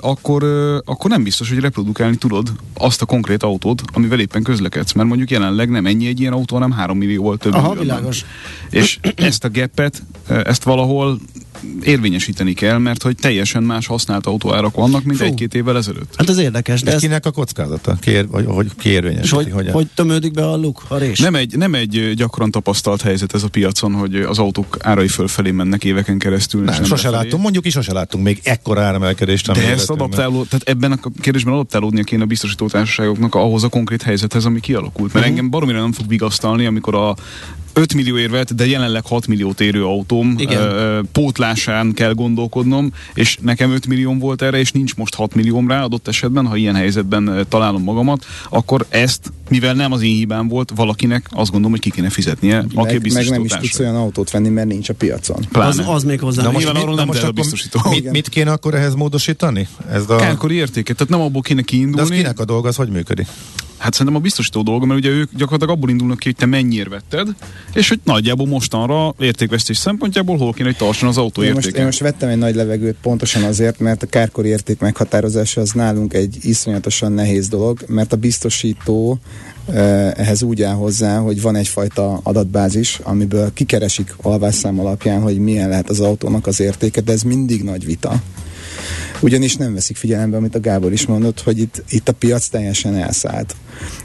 akkor, 0.00 0.42
akkor 0.84 1.10
nem 1.10 1.22
biztos, 1.22 1.48
hogy 1.48 1.58
reprodukálni 1.58 2.16
tudod 2.16 2.52
azt 2.74 3.02
a 3.02 3.06
konkrét 3.06 3.42
autót, 3.42 3.82
amivel 3.92 4.20
éppen 4.20 4.42
közlekedsz. 4.42 4.92
Mert 4.92 5.05
mondjuk 5.06 5.30
jelenleg 5.30 5.70
nem 5.70 5.86
ennyi 5.86 6.06
egy 6.06 6.20
ilyen 6.20 6.32
autó, 6.32 6.54
hanem 6.54 6.70
3 6.70 6.98
millióval 6.98 7.36
több. 7.36 7.52
Aha, 7.52 7.68
millióban. 7.68 7.86
világos. 7.86 8.24
És 8.70 8.98
ezt 9.14 9.44
a 9.44 9.50
gapet, 9.50 10.02
ö, 10.28 10.40
ezt 10.44 10.64
valahol 10.64 11.18
érvényesíteni 11.82 12.52
kell, 12.52 12.78
mert 12.78 13.02
hogy 13.02 13.16
teljesen 13.16 13.62
más 13.62 13.86
használt 13.86 14.26
autóárak 14.26 14.74
vannak, 14.74 15.04
mint 15.04 15.18
Fú. 15.18 15.24
egy-két 15.24 15.54
évvel 15.54 15.76
ezelőtt. 15.76 16.14
Hát 16.16 16.28
ez 16.28 16.38
érdekes, 16.38 16.82
de 16.82 16.88
Ez 16.88 16.94
ez, 16.94 17.00
kinek 17.00 17.26
a 17.26 17.30
kockázata? 17.30 17.96
Kér, 18.00 18.28
vagy 18.28 18.44
hogy 18.48 18.70
kiérvényesíti? 18.78 19.34
hogy, 19.34 19.50
Hogy, 19.52 19.68
hogy 19.70 19.86
tömődik 19.94 20.32
be 20.32 20.48
a 20.48 20.56
luk, 20.56 20.82
a 20.88 20.96
rés? 20.96 21.18
Nem 21.18 21.34
egy, 21.34 21.56
nem 21.56 21.74
egy 21.74 22.12
gyakran 22.14 22.50
tapasztalt 22.50 23.02
helyzet 23.02 23.34
ez 23.34 23.42
a 23.42 23.48
piacon, 23.48 23.92
hogy 23.92 24.14
az 24.16 24.38
autók 24.38 24.76
árai 24.80 25.08
fölfelé 25.08 25.50
mennek 25.50 25.84
éveken 25.84 26.18
keresztül. 26.18 26.68
és 26.68 26.76
nem, 26.76 26.84
sose 26.84 26.94
befelé. 26.94 27.14
láttunk, 27.22 27.42
mondjuk 27.42 27.66
is 27.66 27.72
sose 27.72 27.92
láttunk 27.92 28.24
még 28.24 28.40
ekkora 28.42 28.80
áremelkedést. 28.82 29.52
De 29.52 29.70
ezt 29.70 29.90
adaptáló, 29.90 30.44
tehát 30.44 30.68
ebben 30.68 30.92
a 30.92 30.98
kérdésben 31.20 31.52
adaptálódnia 31.54 32.02
kéne 32.02 32.22
a 32.22 32.26
biztosító 32.26 32.68
társaságoknak 32.68 33.34
ahhoz 33.34 33.64
a 33.64 33.68
konkrét 33.68 34.02
helyzethez, 34.02 34.44
ami 34.44 34.60
kialakult. 34.60 35.12
Mert 35.12 35.26
engem 35.26 35.50
baromira 35.50 35.80
nem 35.80 35.92
fog 35.92 36.08
vigasztalni, 36.08 36.66
amikor 36.66 36.94
a 36.94 37.16
5 37.78 37.94
millió 37.94 38.18
érvet, 38.18 38.54
de 38.54 38.66
jelenleg 38.66 39.06
6 39.06 39.26
milliót 39.26 39.60
érő 39.60 39.84
autóm 39.84 40.34
Igen. 40.38 40.60
ö, 40.62 41.00
pótlásán 41.12 41.92
kell 41.92 42.12
gondolkodnom, 42.12 42.92
és 43.14 43.38
nekem 43.40 43.70
5 43.72 43.86
millióm 43.86 44.18
volt 44.18 44.42
erre, 44.42 44.58
és 44.58 44.72
nincs 44.72 44.94
most 44.94 45.14
6 45.14 45.34
millióm 45.34 45.68
rá 45.68 45.82
adott 45.82 46.08
esetben, 46.08 46.46
ha 46.46 46.56
ilyen 46.56 46.74
helyzetben 46.74 47.46
találom 47.48 47.82
magamat, 47.82 48.24
akkor 48.50 48.86
ezt, 48.88 49.32
mivel 49.48 49.74
nem 49.74 49.92
az 49.92 50.02
én 50.02 50.14
hibám 50.14 50.48
volt, 50.48 50.72
valakinek 50.74 51.26
azt 51.30 51.50
gondolom, 51.50 51.70
hogy 51.70 51.80
ki 51.80 51.90
kéne 51.90 52.10
fizetnie, 52.10 52.64
aki 52.74 52.98
Meg, 52.98 53.12
meg 53.12 53.28
nem 53.28 53.44
is 53.44 53.52
tudsz 53.52 53.78
olyan 53.78 53.96
autót 53.96 54.30
venni, 54.30 54.48
mert 54.48 54.68
nincs 54.68 54.88
a 54.88 54.94
piacon. 54.94 55.36
Az, 55.38 55.46
Pláne. 55.48 55.92
az 55.92 56.04
még 56.04 56.20
hozzá. 56.20 56.42
Még. 56.42 56.52
most- 56.52 56.66
arról 56.66 56.94
nem 56.94 57.06
most 57.06 57.22
akkor 57.22 57.32
biztosító. 57.32 57.80
Mit, 57.90 58.10
mit 58.10 58.28
kéne 58.28 58.52
akkor 58.52 58.74
ehhez 58.74 58.94
módosítani? 58.94 59.68
Ez 59.90 60.10
a, 60.10 60.16
Kárkori 60.16 60.54
értéket, 60.54 60.96
tehát 60.96 61.12
nem 61.12 61.20
abból 61.20 61.42
kéne 61.42 61.60
de 61.60 61.66
az 61.66 61.70
kiindulni. 61.70 62.16
kinek 62.16 62.38
a 62.40 62.44
dolga, 62.44 62.68
az 62.68 62.76
hogy 62.76 62.88
működik? 62.88 63.26
Hát 63.78 63.92
szerintem 63.92 64.16
a 64.16 64.22
biztosító 64.22 64.62
dolga, 64.62 64.86
mert 64.86 65.00
ugye 65.00 65.10
ők 65.10 65.30
gyakorlatilag 65.36 65.76
abból 65.76 65.90
indulnak 65.90 66.18
ki, 66.18 66.24
hogy 66.24 66.36
te 66.36 66.46
mennyire 66.46 66.88
vetted, 66.88 67.28
és 67.74 67.88
hogy 67.88 68.00
nagyjából 68.04 68.46
mostanra 68.46 69.14
értékvesztés 69.18 69.76
szempontjából 69.76 70.36
hol 70.36 70.52
kéne, 70.52 70.68
hogy 70.68 70.76
tartson 70.76 71.08
az 71.08 71.18
autó 71.18 71.42
Én 71.42 71.52
most, 71.52 71.66
én 71.66 71.84
most 71.84 72.00
vettem 72.00 72.28
egy 72.28 72.38
nagy 72.38 72.54
levegőt 72.54 72.96
pontosan 73.02 73.42
azért, 73.42 73.78
mert 73.78 74.02
a 74.02 74.06
kárkori 74.06 74.48
érték 74.48 74.78
meghatározása 74.78 75.60
az 75.60 75.70
nálunk 75.70 76.14
egy 76.14 76.38
iszonyatosan 76.40 77.12
nehéz 77.12 77.48
dolog, 77.48 77.84
mert 77.86 78.12
a 78.12 78.16
biztosító 78.16 79.18
eh, 79.66 80.12
ehhez 80.12 80.42
úgy 80.42 80.62
áll 80.62 80.74
hozzá, 80.74 81.18
hogy 81.18 81.42
van 81.42 81.56
egyfajta 81.56 82.20
adatbázis, 82.22 83.00
amiből 83.02 83.52
kikeresik 83.52 84.14
alvásszám 84.22 84.80
alapján, 84.80 85.20
hogy 85.20 85.38
milyen 85.38 85.68
lehet 85.68 85.90
az 85.90 86.00
autónak 86.00 86.46
az 86.46 86.60
értéke, 86.60 87.00
de 87.00 87.12
ez 87.12 87.22
mindig 87.22 87.62
nagy 87.62 87.84
vita. 87.84 88.22
Ugyanis 89.20 89.56
nem 89.56 89.74
veszik 89.74 89.96
figyelembe, 89.96 90.36
amit 90.36 90.54
a 90.54 90.60
Gábor 90.60 90.92
is 90.92 91.06
mondott, 91.06 91.42
hogy 91.42 91.58
itt, 91.58 91.82
itt 91.88 92.08
a 92.08 92.12
piac 92.12 92.48
teljesen 92.48 92.94
elszállt. 92.94 93.56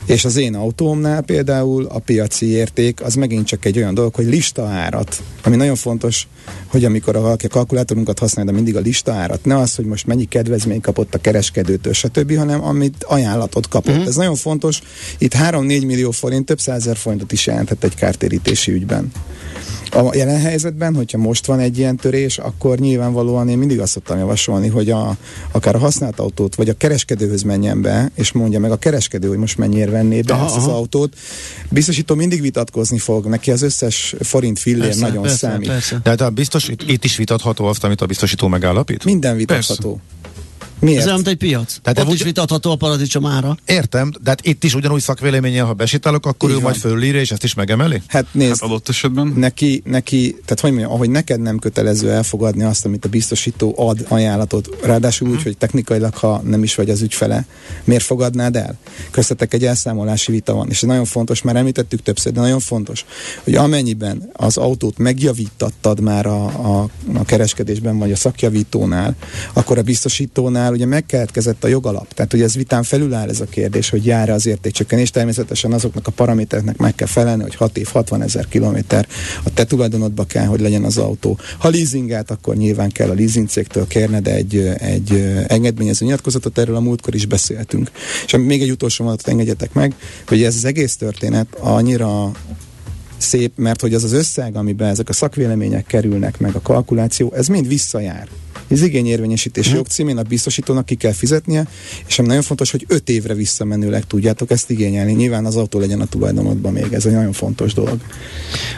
És 0.06 0.26
az 0.26 0.36
én 0.36 0.56
autómnál 0.56 1.22
például 1.22 1.86
a 1.86 2.00
piaci 2.00 2.46
érték 2.46 3.02
az 3.04 3.16
megint 3.16 3.48
csak 3.48 3.66
egy 3.66 3.78
olyan 3.78 3.94
dolog, 3.94 4.16
hogy 4.16 4.26
lista 4.26 4.66
árat, 4.66 5.22
ami 5.44 5.56
nagyon 5.56 5.76
fontos, 5.76 6.28
hogy 6.68 6.86
amikor 6.86 7.16
a 7.16 7.32
a 7.32 7.48
kalkulátorunkat 7.50 8.20
használja, 8.20 8.52
de 8.52 8.58
mindig 8.58 8.76
a 8.76 8.80
lista 8.80 9.14
árat, 9.14 9.46
ne 9.46 9.58
az, 9.58 9.76
hogy 9.76 9.86
most 9.86 10.08
mennyi 10.08 10.26
kedvezmény 10.26 10.82
kapott 10.82 11.16
a 11.16 11.18
kereskedőtől, 11.18 11.94
stb., 11.94 12.36
hanem 12.38 12.64
amit 12.64 13.04
ajánlatot 13.04 13.68
kapott. 13.68 13.96
Mhm. 13.96 14.08
Ez 14.08 14.16
nagyon 14.16 14.36
fontos. 14.36 14.82
Itt 15.18 15.34
3-4 15.36 15.86
millió 15.86 16.12
forint, 16.12 16.46
több 16.46 16.60
százer 16.60 16.98
forintot 16.98 17.32
is 17.32 17.46
jelenthet 17.46 17.84
egy 17.84 17.96
kártérítési 17.96 18.72
ügyben. 18.72 19.12
A 19.94 20.16
jelen 20.16 20.40
helyzetben, 20.40 20.96
hogyha 20.96 21.18
most 21.18 21.46
van 21.46 21.60
egy 21.60 21.78
ilyen 21.78 21.96
törés, 21.96 22.38
akkor 22.38 22.80
nyilvánvalóan 22.80 23.50
én 23.50 23.58
mindig 23.58 23.80
azt 23.80 23.92
szoktam 23.92 24.18
javasolni, 24.18 24.68
hogy 24.68 24.90
a, 24.90 25.18
akár 25.52 25.76
a 25.76 25.78
használt 25.78 26.20
autót, 26.20 26.56
vagy 26.56 26.70
a 26.70 26.74
kereskedőhöz 26.74 27.42
menjen 27.42 27.82
be, 27.82 28.12
és 28.16 28.32
mondja 28.32 28.60
meg 28.60 28.72
a 28.72 28.78
kereskedő, 28.78 29.28
hogy 29.28 29.38
most 29.38 29.58
mennyire 29.58 29.92
venné 29.92 30.22
be 30.22 30.34
Aha, 30.34 30.46
ezt 30.46 30.56
az 30.56 30.64
aha. 30.64 30.76
autót. 30.76 31.16
Biztosító 31.70 32.16
mindig 32.16 32.42
vitatkozni 32.42 32.98
fog, 32.98 33.26
neki 33.26 33.52
az 33.52 33.62
összes 33.62 34.16
forint 34.20 34.60
fillér 34.60 34.84
persze, 34.84 35.02
nagyon 35.02 35.22
persze, 35.22 35.38
számít. 35.38 35.68
Persze. 35.68 36.00
De 36.04 36.10
hát 36.10 36.22
a 36.22 36.30
biztos, 36.30 36.68
itt, 36.68 36.90
itt 36.90 37.04
is 37.04 37.18
vitatható 37.18 37.66
azt, 37.66 37.84
amit 37.84 38.02
a 38.02 38.06
biztosító 38.06 38.48
megállapít? 38.48 39.06
Minden 39.06 39.36
vitatható. 39.36 40.00
Miért? 40.82 41.00
Ez 41.00 41.06
olyan, 41.06 41.16
mint 41.16 41.28
egy 41.28 41.38
piac. 41.38 41.78
Tehát 41.82 42.00
ott 42.00 42.06
ott 42.08 42.14
is 42.14 42.24
vitatható 42.24 42.72
a 42.72 42.76
paradicsom 42.76 43.26
ára. 43.26 43.58
Értem, 43.66 44.12
de 44.24 44.30
hát 44.30 44.46
itt 44.46 44.64
is 44.64 44.76
ugyanúgy 44.76 45.02
szakvéleményen, 45.02 45.66
ha 45.66 45.74
besítálok, 45.74 46.26
akkor 46.26 46.50
Így 46.50 46.56
ő 46.56 46.60
van. 46.60 46.70
majd 46.70 46.82
fölírja, 46.82 47.20
és 47.20 47.32
ezt 47.32 47.44
is 47.44 47.54
megemeli? 47.54 48.02
Hát 48.08 48.26
nézd, 48.32 48.50
Hát 48.50 48.62
adott 48.70 48.90
esetben. 48.90 49.34
neki, 49.36 49.82
neki, 49.86 50.32
tehát 50.46 50.60
hogy 50.60 50.70
mondjam, 50.72 50.92
ahogy 50.92 51.10
neked 51.10 51.42
nem 51.42 51.60
kötelező 51.60 52.12
elfogadni 52.12 52.64
azt, 52.64 52.86
amit 52.86 53.06
a 53.06 53.10
biztosító 53.10 53.74
ad 53.78 54.06
ajánlatot, 54.08 54.70
ráadásul 54.84 55.30
úgy, 55.30 55.44
hogy 55.44 55.58
technikailag, 55.58 56.14
ha 56.14 56.42
nem 56.46 56.64
is 56.64 56.76
vagy 56.76 56.90
az 56.90 57.02
ügyfele, 57.02 57.46
miért 57.84 58.04
fogadnád 58.04 58.56
el? 58.56 58.78
Köztetek 59.12 59.54
egy 59.54 59.66
elszámolási 59.66 60.32
vita 60.32 60.54
van, 60.54 60.70
és 60.70 60.82
ez 60.82 60.88
nagyon 60.88 61.06
fontos, 61.06 61.42
már 61.42 61.56
említettük 61.56 62.04
többször, 62.04 62.32
de 62.34 62.40
nagyon 62.40 62.60
fontos, 62.60 63.06
hogy 63.44 63.56
amennyiben 63.56 64.30
az 64.34 64.58
autót 64.58 64.98
megjavítattad 64.98 66.00
már 66.00 66.26
a, 66.26 66.46
a, 66.46 66.90
a 67.14 67.26
kereskedésben, 67.26 67.98
vagy 67.98 68.12
a 68.12 68.16
szakjavítónál, 68.16 69.16
akkor 69.54 69.78
a 69.78 69.82
biztosítónál 69.82 70.71
ugye 70.72 70.86
megkeletkezett 70.86 71.64
a 71.64 71.68
jogalap. 71.68 72.14
Tehát 72.14 72.34
ugye 72.34 72.44
ez 72.44 72.56
vitán 72.56 72.84
felül 72.84 73.14
áll 73.14 73.30
ez 73.30 73.40
a 73.40 73.46
kérdés, 73.46 73.90
hogy 73.90 74.06
jár-e 74.06 74.34
az 74.34 74.46
értékcsökkenés. 74.46 75.10
Természetesen 75.10 75.72
azoknak 75.72 76.08
a 76.08 76.12
paramétereknek 76.12 76.78
meg 76.78 76.96
kell 76.96 77.08
felelni, 77.08 77.42
hogy 77.42 77.56
6 77.56 77.78
év, 77.78 77.88
60 77.88 78.22
ezer 78.22 78.48
kilométer 78.48 79.08
a 79.44 79.54
te 79.54 79.66
tulajdonodba 79.66 80.24
kell, 80.24 80.46
hogy 80.46 80.60
legyen 80.60 80.84
az 80.84 80.98
autó. 80.98 81.38
Ha 81.58 81.70
leasingelt, 81.70 82.32
akkor 82.32 82.56
nyilván 82.56 82.90
kell 82.90 83.10
a 83.10 83.14
leasing 83.14 83.48
cégtől 83.48 83.88
kérned 83.88 84.28
egy, 84.28 84.58
egy 84.78 85.12
engedményező 85.48 86.06
nyilatkozatot, 86.06 86.58
erről 86.58 86.76
a 86.76 86.80
múltkor 86.80 87.16
is 87.16 87.26
beszéltünk. 87.26 87.92
És 88.26 88.36
még 88.38 88.62
egy 88.62 88.72
utolsó 88.72 89.04
mondatot 89.04 89.32
engedjetek 89.32 89.74
meg, 89.74 89.96
hogy 90.28 90.44
ez 90.44 90.56
az 90.56 90.66
egész 90.66 90.96
történet 90.96 91.48
annyira 91.60 92.32
szép, 93.18 93.52
mert 93.56 93.82
hogy 93.82 93.94
az 93.94 94.04
az 94.04 94.12
összeg, 94.12 94.56
amiben 94.56 94.90
ezek 94.90 95.10
a 95.10 95.14
szakvélemények 95.14 95.86
kerülnek, 95.86 96.40
meg 96.40 96.56
a 96.56 96.62
kalkuláció, 96.62 97.34
ez 97.36 97.48
mind 97.48 97.68
visszajár. 97.68 98.28
Az 98.72 98.82
igényérvényesítési 98.82 99.68
Mhm. 99.70 99.78
jogcímén 99.78 100.18
a 100.18 100.22
biztosítónak 100.22 100.86
ki 100.86 100.96
kell 100.96 101.12
fizetnie, 101.14 101.68
és 102.08 102.20
ami 102.20 102.28
nagyon 102.28 102.44
fontos, 102.44 102.72
hogy 102.72 102.86
öt 102.88 103.10
évre 103.10 103.34
visszamenőleg 103.34 104.06
tudjátok 104.08 104.52
ezt 104.52 104.70
igényelni. 104.70 105.12
Nyilván 105.14 105.46
az 105.46 105.56
autó 105.56 105.80
legyen 105.80 106.02
a 106.02 106.06
tulajdonodban 106.06 106.74
még, 106.74 106.94
ez 106.94 107.06
egy 107.06 107.14
nagyon 107.14 107.32
fontos 107.34 107.74
dolog. 107.74 107.98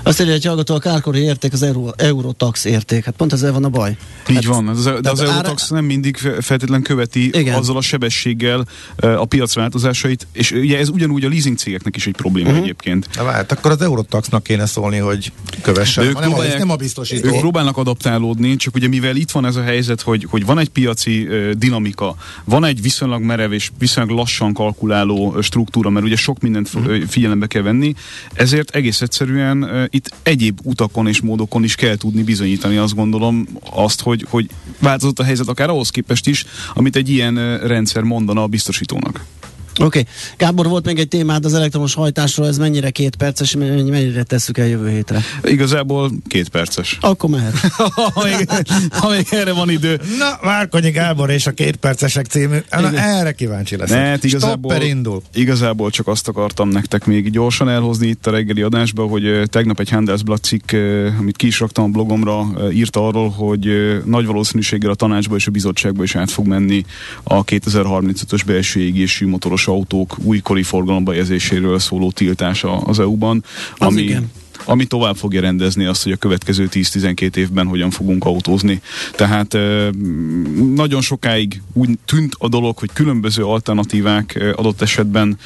Azt 0.03 0.19
írja, 0.21 0.31
hogy 0.31 0.45
hallgató, 0.45 0.75
a 0.75 0.79
kárkori 0.79 1.19
érték 1.19 1.53
az 1.53 1.61
Euro, 1.61 1.89
Eurotax 1.97 2.65
érték. 2.65 3.03
Hát 3.05 3.13
pont 3.15 3.33
ezzel 3.33 3.51
van 3.51 3.63
a 3.63 3.69
baj. 3.69 3.97
Így 4.29 4.35
Hát- 4.35 4.43
van, 4.45 4.69
ez, 4.69 4.83
de 4.83 5.09
az 5.09 5.21
ára- 5.21 5.31
Eurotax 5.31 5.69
nem 5.69 5.85
mindig 5.85 6.17
fe- 6.17 6.43
feltétlen 6.43 6.81
követi 6.81 7.25
Igen. 7.37 7.55
Azzal 7.55 7.77
a 7.77 7.81
sebességgel 7.81 8.65
ö, 8.95 9.07
a 9.17 9.25
piac 9.25 9.53
változásait, 9.53 10.27
és 10.33 10.51
ugye 10.51 10.77
ez 10.77 10.89
ugyanúgy 10.89 11.23
a 11.23 11.29
leasing 11.29 11.57
cégeknek 11.57 11.95
is 11.95 12.07
egy 12.07 12.15
probléma 12.15 12.47
uh-huh. 12.49 12.63
egyébként. 12.63 13.07
Na 13.15 13.23
hát 13.23 13.51
akkor 13.51 13.71
az 13.71 13.81
Eurotaxnak 13.81 14.43
kéne 14.43 14.65
szólni, 14.65 14.97
hogy 14.97 15.31
De 15.51 15.57
kövessen. 15.61 16.03
ők 16.03 16.13
Nem, 16.13 16.21
a, 16.23 16.25
próbálják- 16.25 16.57
nem 16.57 16.69
a 16.69 16.75
biztosító. 16.75 17.27
Ők 17.27 17.39
próbálnak 17.39 17.77
adaptálódni, 17.77 18.55
csak 18.55 18.75
ugye 18.75 18.87
mivel 18.87 19.15
itt 19.15 19.31
van 19.31 19.45
ez 19.45 19.55
a 19.55 19.61
helyzet, 19.61 19.81
helyzet, 19.85 20.01
hogy, 20.01 20.27
hogy 20.29 20.45
van 20.45 20.59
egy 20.59 20.69
piaci 20.69 21.27
dinamika, 21.57 22.15
van 22.43 22.65
egy 22.65 22.81
viszonylag 22.81 23.21
merev 23.21 23.51
és 23.51 23.71
viszonylag 23.79 24.17
lassan 24.17 24.53
kalkuláló 24.53 25.41
struktúra, 25.41 25.89
mert 25.89 26.05
ugye 26.05 26.15
sok 26.15 26.39
mindent 26.39 26.69
ö, 26.85 26.97
figyelembe 27.07 27.47
kell 27.47 27.61
venni, 27.61 27.93
ezért 28.33 28.75
egész 28.75 29.01
egyszerűen 29.01 29.87
itt 29.89 30.13
egyéb 30.23 30.59
utakon 30.63 31.07
és 31.07 31.21
módokon 31.21 31.63
is 31.63 31.75
kell 31.75 31.95
tudni 31.95 32.23
bizonyítani, 32.23 32.77
azt 32.77 32.95
gondolom, 32.95 33.47
azt, 33.71 34.01
hogy, 34.01 34.25
hogy 34.29 34.49
változott 34.79 35.19
a 35.19 35.23
helyzet 35.23 35.47
akár 35.47 35.69
ahhoz 35.69 35.89
képest 35.89 36.27
is, 36.27 36.45
amit 36.73 36.95
egy 36.95 37.09
ilyen 37.09 37.57
rendszer 37.57 38.03
mondana 38.03 38.43
a 38.43 38.47
biztosítónak. 38.47 39.25
Oké. 39.79 39.85
Okay. 39.85 40.05
Gábor, 40.37 40.67
volt 40.67 40.85
még 40.85 40.99
egy 40.99 41.07
témád 41.07 41.45
az 41.45 41.53
elektromos 41.53 41.93
hajtásról, 41.93 42.47
ez 42.47 42.57
mennyire 42.57 42.89
két 42.89 43.15
perces, 43.15 43.55
mennyi- 43.55 43.89
mennyire 43.89 44.23
tesszük 44.23 44.57
el 44.57 44.67
jövő 44.67 44.89
hétre? 44.89 45.21
Igazából 45.43 46.11
két 46.27 46.49
perces. 46.49 46.97
Akkor 47.01 47.29
mehet. 47.29 47.57
ha, 48.13 48.23
még, 48.23 48.49
ha 48.89 49.09
még 49.09 49.27
erre 49.29 49.53
van 49.53 49.69
idő. 49.69 50.01
Na, 50.17 50.39
Várkonyi 50.41 50.89
Gábor 50.91 51.29
és 51.29 51.47
a 51.47 51.51
két 51.51 51.75
percesek 51.75 52.25
című. 52.25 52.57
Na, 52.69 52.97
erre 52.97 53.31
kíváncsi 53.31 53.77
leszek. 53.77 53.97
Ne, 53.97 54.03
hát 54.03 54.23
igazából, 54.23 54.71
Stopper 54.71 54.89
indul. 54.95 55.21
igazából 55.33 55.89
csak 55.89 56.07
azt 56.07 56.27
akartam 56.27 56.69
nektek 56.69 57.05
még 57.05 57.31
gyorsan 57.31 57.69
elhozni 57.69 58.07
itt 58.07 58.27
a 58.27 58.31
reggeli 58.31 58.61
adásba, 58.61 59.03
hogy 59.05 59.41
tegnap 59.45 59.79
egy 59.79 59.89
Handelsblatt 59.89 60.43
cikk, 60.43 60.71
amit 61.19 61.37
ki 61.37 61.47
is 61.47 61.59
raktam 61.59 61.83
a 61.83 61.87
blogomra, 61.87 62.45
írta 62.71 63.07
arról, 63.07 63.29
hogy 63.29 63.67
nagy 64.05 64.25
valószínűséggel 64.25 64.91
a 64.91 64.95
tanácsba 64.95 65.35
és 65.35 65.47
a 65.47 65.51
bizottságba 65.51 66.03
is 66.03 66.15
át 66.15 66.31
fog 66.31 66.47
menni 66.47 66.85
a 67.23 67.43
2035-ös 67.43 68.41
belső 68.45 68.79
égésű 68.79 69.27
motoros 69.27 69.62
autók 69.67 70.17
újkori 70.23 70.63
forgalomba 70.63 71.11
helyezéséről 71.11 71.79
szóló 71.79 72.11
tiltása 72.11 72.77
az 72.77 72.99
EU-ban, 72.99 73.43
Az 73.77 73.87
ami, 73.87 74.01
igen. 74.01 74.31
ami 74.65 74.85
tovább 74.85 75.15
fogja 75.15 75.41
rendezni 75.41 75.85
azt, 75.85 76.03
hogy 76.03 76.11
a 76.11 76.17
következő 76.17 76.69
10-12 76.71 77.35
évben 77.35 77.67
hogyan 77.67 77.89
fogunk 77.89 78.25
autózni. 78.25 78.81
Tehát 79.15 79.57
nagyon 80.75 81.01
sokáig 81.01 81.61
úgy 81.73 81.89
tűnt 82.05 82.35
a 82.37 82.47
dolog, 82.47 82.77
hogy 82.77 82.89
különböző 82.93 83.43
alternatívák 83.43 84.53
adott 84.55 84.81
esetben 84.81 85.37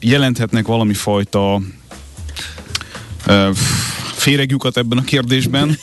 jelenthetnek 0.00 0.66
valami 0.66 0.94
fajta 0.94 1.60
féregjukat 4.14 4.76
ebben 4.76 4.98
a 4.98 5.04
kérdésben. 5.04 5.78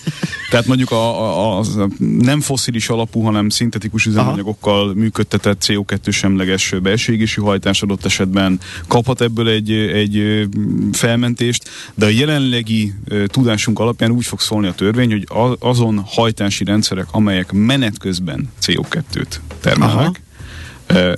Tehát 0.49 0.65
mondjuk 0.65 0.91
a, 0.91 1.57
a, 1.57 1.59
a 1.59 1.87
nem 1.99 2.41
foszilis 2.41 2.89
alapú, 2.89 3.21
hanem 3.21 3.49
szintetikus 3.49 4.05
üzemanyagokkal 4.05 4.93
működtetett 4.93 5.63
CO2 5.65 6.11
semleges 6.11 6.75
belső 6.81 7.13
égésű 7.13 7.41
hajtás 7.41 7.81
adott 7.81 8.05
esetben 8.05 8.59
kaphat 8.87 9.21
ebből 9.21 9.49
egy, 9.49 9.71
egy 9.71 10.47
felmentést, 10.91 11.69
de 11.95 12.05
a 12.05 12.09
jelenlegi 12.09 12.93
tudásunk 13.27 13.79
alapján 13.79 14.11
úgy 14.11 14.25
fog 14.25 14.39
szólni 14.39 14.67
a 14.67 14.73
törvény, 14.73 15.11
hogy 15.11 15.27
azon 15.59 16.03
hajtási 16.05 16.63
rendszerek, 16.63 17.07
amelyek 17.11 17.51
menet 17.51 17.97
közben 17.97 18.51
CO2-t 18.61 19.39
termelnek, 19.59 19.97
Aha. 19.97 20.24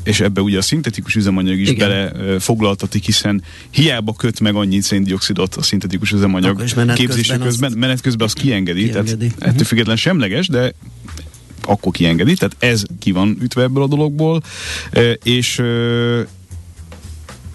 És 0.04 0.20
ebbe 0.20 0.42
ugye 0.42 0.58
a 0.58 0.62
szintetikus 0.62 1.16
üzemanyag 1.16 1.60
is 1.60 1.70
Igen. 1.70 1.88
bele 1.90 2.40
foglaltatik, 2.40 3.06
hiszen 3.06 3.44
hiába 3.70 4.14
köt 4.14 4.40
meg 4.40 4.56
annyi 4.56 4.82
széndiokszidot 4.82 5.56
a 5.56 5.62
szintetikus 5.62 6.12
üzemanyag 6.12 6.52
Akkor 6.52 6.64
is 6.64 6.74
menet 6.74 6.96
képzése 6.98 7.22
közben 7.32 7.48
közben, 7.48 7.70
azt- 7.70 7.80
menet 7.80 8.02
közben 8.02 8.26
azt 8.28 8.38
kiengedi, 8.40 8.84
Kiengedi. 8.90 9.18
tehát 9.18 9.36
Mhm. 9.40 9.50
ettől 9.50 9.66
független 9.66 9.96
semleges, 9.96 10.48
de 10.48 10.74
akkor 11.62 11.92
kiengedi, 11.92 12.34
tehát 12.34 12.56
ez 12.60 12.84
ki 13.00 13.12
van 13.12 13.38
ütve 13.42 13.62
ebből 13.64 13.84
a 13.84 13.88
dologból, 13.88 14.42
és 15.24 15.62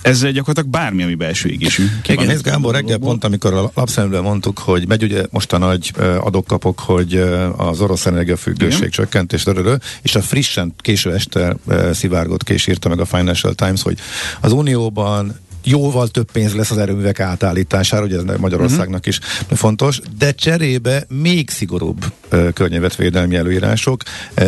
ezzel 0.03 0.31
gyakorlatilag 0.31 0.71
bármi, 0.71 1.03
ami 1.03 1.15
belső 1.15 1.49
égésű. 1.49 1.87
Igen, 2.07 2.31
ütve 2.31 2.51
Gábor 2.51 2.75
reggel 2.75 2.99
pont, 2.99 3.25
amikor 3.25 3.55
a 3.55 3.71
lapszemben 3.75 4.23
mondtuk, 4.23 4.59
hogy 4.59 4.89
megy 4.89 5.03
ugye 5.03 5.25
most 5.31 5.53
a 5.53 5.59
nagy 5.59 5.93
ö, 5.97 6.17
adokkapok, 6.17 6.79
hogy 6.79 7.15
az 7.57 7.81
orosz 7.81 8.07
energiafüggőség 8.07 8.79
Igen. 8.79 8.91
csökkentés, 8.91 9.45
dörörö, 9.45 9.75
és 10.03 10.15
a 10.15 10.23
frissen 10.23 10.75
késő 10.77 11.13
este 11.13 11.57
szivárgott 11.93 12.45
kés 12.45 12.67
írta 12.67 12.89
meg 12.89 13.01
a 13.01 13.05
Financial 13.05 13.55
Times, 13.55 13.83
hogy 13.83 13.99
az 14.41 14.53
Unióban 14.53 15.41
jóval 15.65 16.09
több 16.09 16.31
pénz 16.33 16.55
lesz 16.55 16.71
az 16.71 16.79
erőművek 16.79 17.21
átállítására, 17.21 18.05
ugye 18.05 18.17
ez 18.17 18.39
Magyarországnak 18.39 19.07
is 19.07 19.19
fontos, 19.51 20.01
de 20.19 20.33
cserébe 20.33 21.05
még 21.09 21.51
szigorúbb 21.51 22.13
környezetvédelmi 22.55 23.37
előírások, 23.37 24.03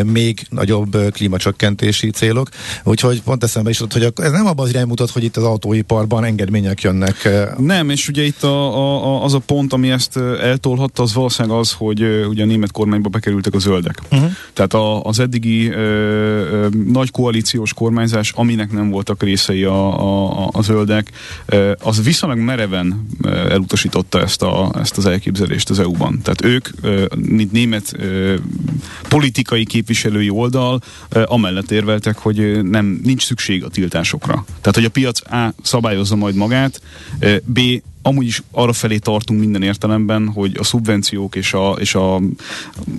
még 0.04 0.46
nagyobb 0.50 0.96
klímacsökkentési 1.12 2.10
célok, 2.10 2.48
úgyhogy 2.84 3.22
pont 3.22 3.44
eszembe 3.44 3.70
is 3.70 3.80
jutott, 3.80 4.02
hogy 4.02 4.24
ez 4.24 4.32
nem 4.32 4.46
abban 4.46 4.64
az 4.64 4.70
irány 4.70 4.86
mutat, 4.86 5.10
hogy 5.10 5.24
itt 5.24 5.36
az 5.36 5.44
autóiparban 5.44 6.24
engedmények 6.24 6.80
jönnek 6.80 7.28
Nem, 7.58 7.90
és 7.90 8.08
ugye 8.08 8.22
itt 8.22 8.42
a, 8.42 8.76
a, 8.76 9.24
az 9.24 9.34
a 9.34 9.38
pont, 9.38 9.72
ami 9.72 9.90
ezt 9.90 10.16
eltolhatta, 10.16 11.02
az 11.02 11.14
valószínűleg 11.14 11.58
az, 11.58 11.72
hogy 11.72 12.26
ugye 12.28 12.42
a 12.42 12.46
német 12.46 12.72
kormányba 12.72 13.08
bekerültek 13.08 13.54
a 13.54 13.58
zöldek. 13.58 14.00
Uh-huh. 14.10 14.30
Tehát 14.52 14.74
a, 14.74 15.02
az 15.02 15.18
eddigi 15.18 15.70
ö, 15.70 15.78
ö, 15.78 16.68
nagy 16.86 17.10
koalíciós 17.10 17.74
kormányzás, 17.74 18.32
aminek 18.36 18.72
nem 18.72 18.90
voltak 18.90 19.22
részei 19.22 19.64
a, 19.64 20.00
a, 20.00 20.48
a 20.52 20.62
zöldek, 20.62 21.10
ö, 21.46 21.72
az 21.82 22.02
viszonylag 22.02 22.38
mereven 22.38 23.06
elutasította 23.24 24.20
ezt, 24.20 24.42
a, 24.42 24.72
ezt 24.78 24.96
az 24.96 25.06
elképzelést 25.06 25.70
az 25.70 25.78
EU-ban. 25.78 26.20
Tehát 26.22 26.44
ők, 26.44 26.68
mint 27.16 27.52
német 27.52 27.73
ö, 27.98 28.34
politikai 29.08 29.64
képviselői 29.64 30.30
oldal, 30.30 30.80
ö, 31.08 31.22
amellett 31.26 31.70
érveltek, 31.70 32.18
hogy 32.18 32.62
nem 32.62 33.00
nincs 33.02 33.24
szükség 33.24 33.64
a 33.64 33.68
tiltásokra. 33.68 34.44
Tehát, 34.46 34.74
hogy 34.74 34.84
a 34.84 34.90
piac 34.90 35.32
A 35.32 35.54
szabályozza 35.62 36.16
majd 36.16 36.34
magát, 36.34 36.80
ö, 37.18 37.36
B 37.44 37.60
amúgy 38.06 38.26
is 38.26 38.42
arra 38.50 38.72
felé 38.72 38.98
tartunk 38.98 39.40
minden 39.40 39.62
értelemben, 39.62 40.28
hogy 40.28 40.56
a 40.58 40.64
szubvenciók 40.64 41.36
és, 41.36 41.54
a, 41.54 41.76
és 41.78 41.94
a, 41.94 42.20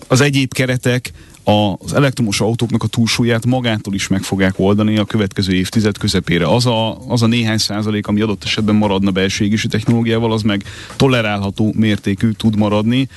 az 0.08 0.22
egyéb 0.22 0.54
keretek 0.54 1.12
az 1.46 1.94
elektromos 1.94 2.42
autóknak 2.42 2.84
a 2.84 2.88
túlsúlyát 2.88 3.46
magától 3.46 3.94
is 3.94 4.08
meg 4.08 4.24
fogják 4.24 4.54
oldani 4.58 4.98
a 4.98 5.06
következő 5.06 5.54
évtized 5.54 5.98
közepére. 5.98 6.48
Az 6.48 6.66
a, 6.66 7.08
az 7.08 7.22
a 7.22 7.28
néhány 7.28 7.58
százalék, 7.58 8.08
ami 8.08 8.22
adott 8.22 8.44
esetben 8.44 8.76
maradna 8.76 9.12
belső 9.12 9.46
égési 9.46 9.68
technológiával, 9.68 10.32
az 10.32 10.42
meg 10.42 10.64
tolerálható 10.96 11.74
mértékű 11.78 12.32
tud 12.32 12.58
maradni, 12.58 13.08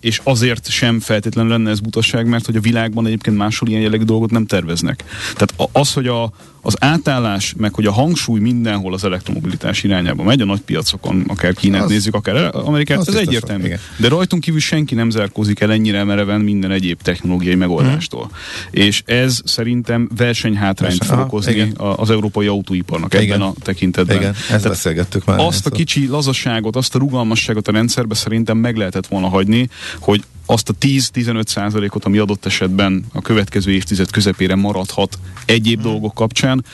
és 0.00 0.20
azért 0.24 0.68
sem 0.68 1.00
feltétlenül 1.00 1.50
lenne 1.50 1.70
ez 1.70 1.80
butaság, 1.80 2.26
mert 2.26 2.46
hogy 2.46 2.56
a 2.56 2.60
világban 2.60 3.06
egyébként 3.06 3.36
máshol 3.36 3.68
ilyen 3.68 3.80
jellegű 3.80 4.04
dolgot 4.04 4.30
nem 4.30 4.46
terveznek. 4.46 5.04
Tehát 5.34 5.70
az, 5.72 5.92
hogy 5.92 6.06
a, 6.06 6.32
az 6.66 6.76
átállás, 6.78 7.54
meg 7.56 7.74
hogy 7.74 7.86
a 7.86 7.92
hangsúly 7.92 8.40
mindenhol 8.40 8.94
az 8.94 9.04
elektromobilitás 9.04 9.82
irányába 9.82 10.22
megy, 10.22 10.40
a 10.40 10.44
nagy 10.44 10.60
piacokon, 10.60 11.24
akár 11.26 11.54
Kínát 11.54 11.82
Az- 11.82 11.90
nézzük, 11.90 12.14
akár 12.14 12.50
Amerikát, 12.56 12.98
az 12.98 13.08
ez 13.08 13.14
egyértelmű. 13.14 13.64
igen. 13.64 13.78
De 13.96 14.08
rajtunk 14.08 14.42
kívül 14.42 14.60
senki 14.60 14.94
nem 14.94 15.10
zárkózik 15.10 15.60
el 15.60 15.72
ennyire 15.72 16.04
mereven 16.04 16.40
minden 16.40 16.70
egyéb 16.70 17.02
technológiai 17.02 17.54
megoldástól. 17.54 18.30
És 18.70 19.02
ez 19.06 19.40
szerintem 19.44 20.08
versenyhátrányt 20.16 20.98
Verseny- 20.98 21.16
fog 21.18 21.26
okozni 21.26 21.52
igen. 21.52 21.72
az 21.76 22.10
európai 22.10 22.46
autóiparnak 22.46 23.14
Igen. 23.14 23.24
ebben 23.26 23.40
a 23.42 23.52
tekintetben. 23.62 24.16
Igen, 24.16 24.30
ezt 24.30 24.46
Tehát 24.46 24.62
beszélgettük 24.68 25.24
már. 25.24 25.38
azt 25.38 25.66
a 25.66 25.70
kicsi 25.70 26.06
lazaságot, 26.06 26.76
azt 26.76 26.94
a 26.94 26.98
rugalmasságot 26.98 27.68
a 27.68 27.72
rendszerbe 27.72 28.14
szerintem 28.14 28.56
meg 28.58 28.76
lehetett 28.76 29.06
volna 29.06 29.28
hagyni, 29.28 29.68
hogy 29.98 30.22
azt 30.46 30.68
a 30.68 30.74
10-15 30.80 31.46
százalékot, 31.46 32.04
ami 32.04 32.18
adott 32.18 32.46
esetben 32.46 33.04
a 33.12 33.20
következő 33.20 33.72
évtized 33.72 34.10
közepére 34.10 34.54
maradhat 34.54 35.18
egyéb 35.44 35.80
Hmm. 35.80 35.90
dolgok 35.90 36.14
kapcsán, 36.14 36.64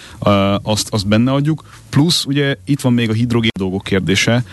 azt, 0.63 0.89
azt 0.91 1.07
benne 1.07 1.33
adjuk. 1.33 1.65
Plusz 1.89 2.25
ugye 2.25 2.57
itt 2.65 2.81
van 2.81 2.93
még 2.93 3.09
a 3.11 3.13
hidrogén 3.13 3.51
dolgok 3.59 3.83
kérdése, 3.83 4.45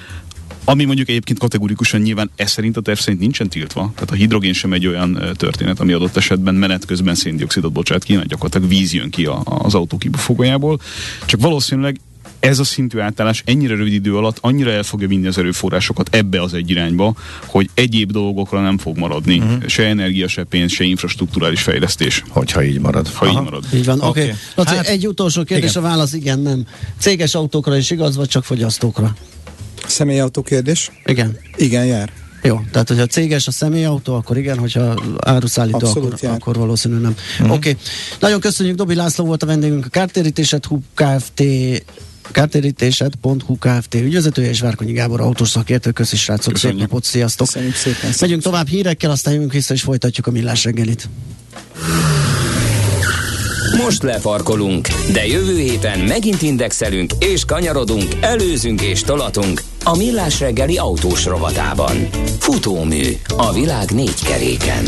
ami 0.64 0.86
mondjuk 0.86 1.10
egyébként 1.10 1.40
kategorikusan 1.40 2.02
nyilván 2.02 2.30
ez 2.36 2.52
szerint 2.52 2.78
a 2.78 2.82
terv 2.82 2.98
szerint 2.98 3.22
nincsen 3.22 3.50
tiltva. 3.50 3.92
Tehát 3.94 4.12
a 4.12 4.16
hidrogén 4.16 4.54
sem 4.54 4.74
egy 4.74 4.88
olyan 4.88 5.20
történet, 5.36 5.80
ami 5.80 5.94
adott 5.94 6.18
esetben 6.18 6.56
menet 6.56 6.86
közben 6.86 7.16
széndiokszidot 7.16 7.72
bocsát 7.72 8.04
ki, 8.04 8.16
mert 8.16 8.28
gyakorlatilag 8.28 8.70
víz 8.70 8.94
jön 8.94 9.10
ki 9.10 9.26
az 9.44 9.76
autó 9.76 9.98
kibufogójából. 9.98 10.80
Csak 11.26 11.42
valószínűleg 11.42 12.00
ez 12.40 12.60
a 12.60 12.64
szintű 12.64 13.00
átállás 13.00 13.44
ennyire 13.46 13.76
rövid 13.76 13.94
idő 13.94 14.16
alatt 14.18 14.38
annyira 14.42 14.72
el 14.72 14.84
fogja 14.84 15.08
vinni 15.08 15.28
az 15.28 15.38
erőforrásokat 15.38 16.16
ebbe 16.16 16.42
az 16.42 16.54
egy 16.54 16.70
irányba, 16.70 17.16
hogy 17.46 17.70
egyéb 17.74 18.12
dolgokra 18.12 18.62
nem 18.62 18.78
fog 18.78 18.98
maradni. 18.98 19.38
Uh-huh. 19.40 19.68
Se 19.68 19.84
energia, 19.84 20.28
se 20.28 20.44
pénz, 20.44 20.72
se 20.72 20.84
infrastruktúrális 20.84 21.62
fejlesztés. 21.62 22.24
Hogyha 22.30 22.64
így 22.64 22.80
marad. 22.80 23.08
Ha 23.08 23.26
Aha. 23.26 23.38
így 23.38 23.44
marad. 23.44 23.64
Így 23.74 23.86
van, 23.86 24.02
oké. 24.02 24.22
Okay. 24.22 24.34
Laci, 24.56 24.76
Hát- 24.76 24.88
egy 24.88 25.08
utolsó 25.08 25.44
kérdés, 25.44 25.70
Igen. 25.70 25.84
a 25.84 25.88
válasz 25.88 26.14
igen, 26.14 26.40
nem. 26.40 26.66
Céges 27.00 27.36
autókra 27.36 27.78
is 27.78 27.92
igaz, 27.92 28.16
vagy 28.16 28.28
csak 28.28 28.44
fogyasztókra? 28.44 29.16
Személyautó 29.88 30.42
kérdés? 30.42 30.92
Igen. 31.06 31.38
Igen, 31.56 31.86
jár. 31.86 32.12
Jó, 32.44 32.62
tehát 32.72 32.88
hogyha 32.88 33.06
céges 33.06 33.48
a 33.48 33.52
személyautó, 33.52 34.16
akkor 34.16 34.38
igen, 34.38 34.58
hogyha 34.58 35.02
áruszállító, 35.20 35.78
Abszolút 35.78 36.14
akkor, 36.14 36.24
jár. 36.24 36.34
akkor 36.34 36.56
valószínű 36.56 36.96
nem. 36.98 37.16
Mhm. 37.40 37.48
Mm. 37.48 37.52
Oké, 37.52 37.70
okay. 37.70 37.82
nagyon 38.20 38.40
köszönjük, 38.40 38.76
Dobi 38.76 38.96
László 38.96 39.26
volt 39.26 39.44
a 39.44 39.46
vendégünk, 39.46 39.86
a 39.86 39.90
kártérítéset 39.90 40.66
Hub 40.66 40.84
Kft 40.94 41.44
kártérítéset.hu 42.32 43.58
Kft. 43.60 43.94
ügyvezetője 43.94 44.50
és 44.50 44.60
Várkonyi 44.60 44.92
Gábor 44.92 45.22
autós 45.22 45.50
szakértő. 45.50 45.92
Köszi 45.92 46.16
srácok, 46.16 46.58
szép 46.58 46.78
napot, 46.78 47.04
sziasztok! 47.04 47.48
Köszönjük 47.48 47.76
szépen. 47.76 48.12
Megyünk 48.20 48.42
tovább 48.42 48.68
hírekkel, 48.68 49.12
aztán 49.12 49.34
jövünk 49.34 49.54
vissza 49.54 49.74
és 49.74 49.82
folytatjuk 49.82 50.28
a 50.28 50.32
millás 50.32 50.64
reggelit. 50.64 51.10
Most 53.84 54.04
lefarkolunk, 54.04 54.88
de 55.12 55.28
jövő 55.28 55.58
héten 55.58 56.00
megint 56.00 56.42
indexelünk 56.42 57.12
és 57.20 57.46
kanyarodunk, 57.46 58.04
előzünk 58.22 58.82
és 58.82 59.02
tolatunk 59.02 59.62
a 59.84 59.98
Millás 59.98 60.40
reggeli 60.40 60.78
autós 60.78 61.26
rovatában. 61.26 62.10
Futómű 62.40 63.04
a 63.38 63.54
világ 63.54 63.92
négy 63.92 64.24
keréken. 64.24 64.84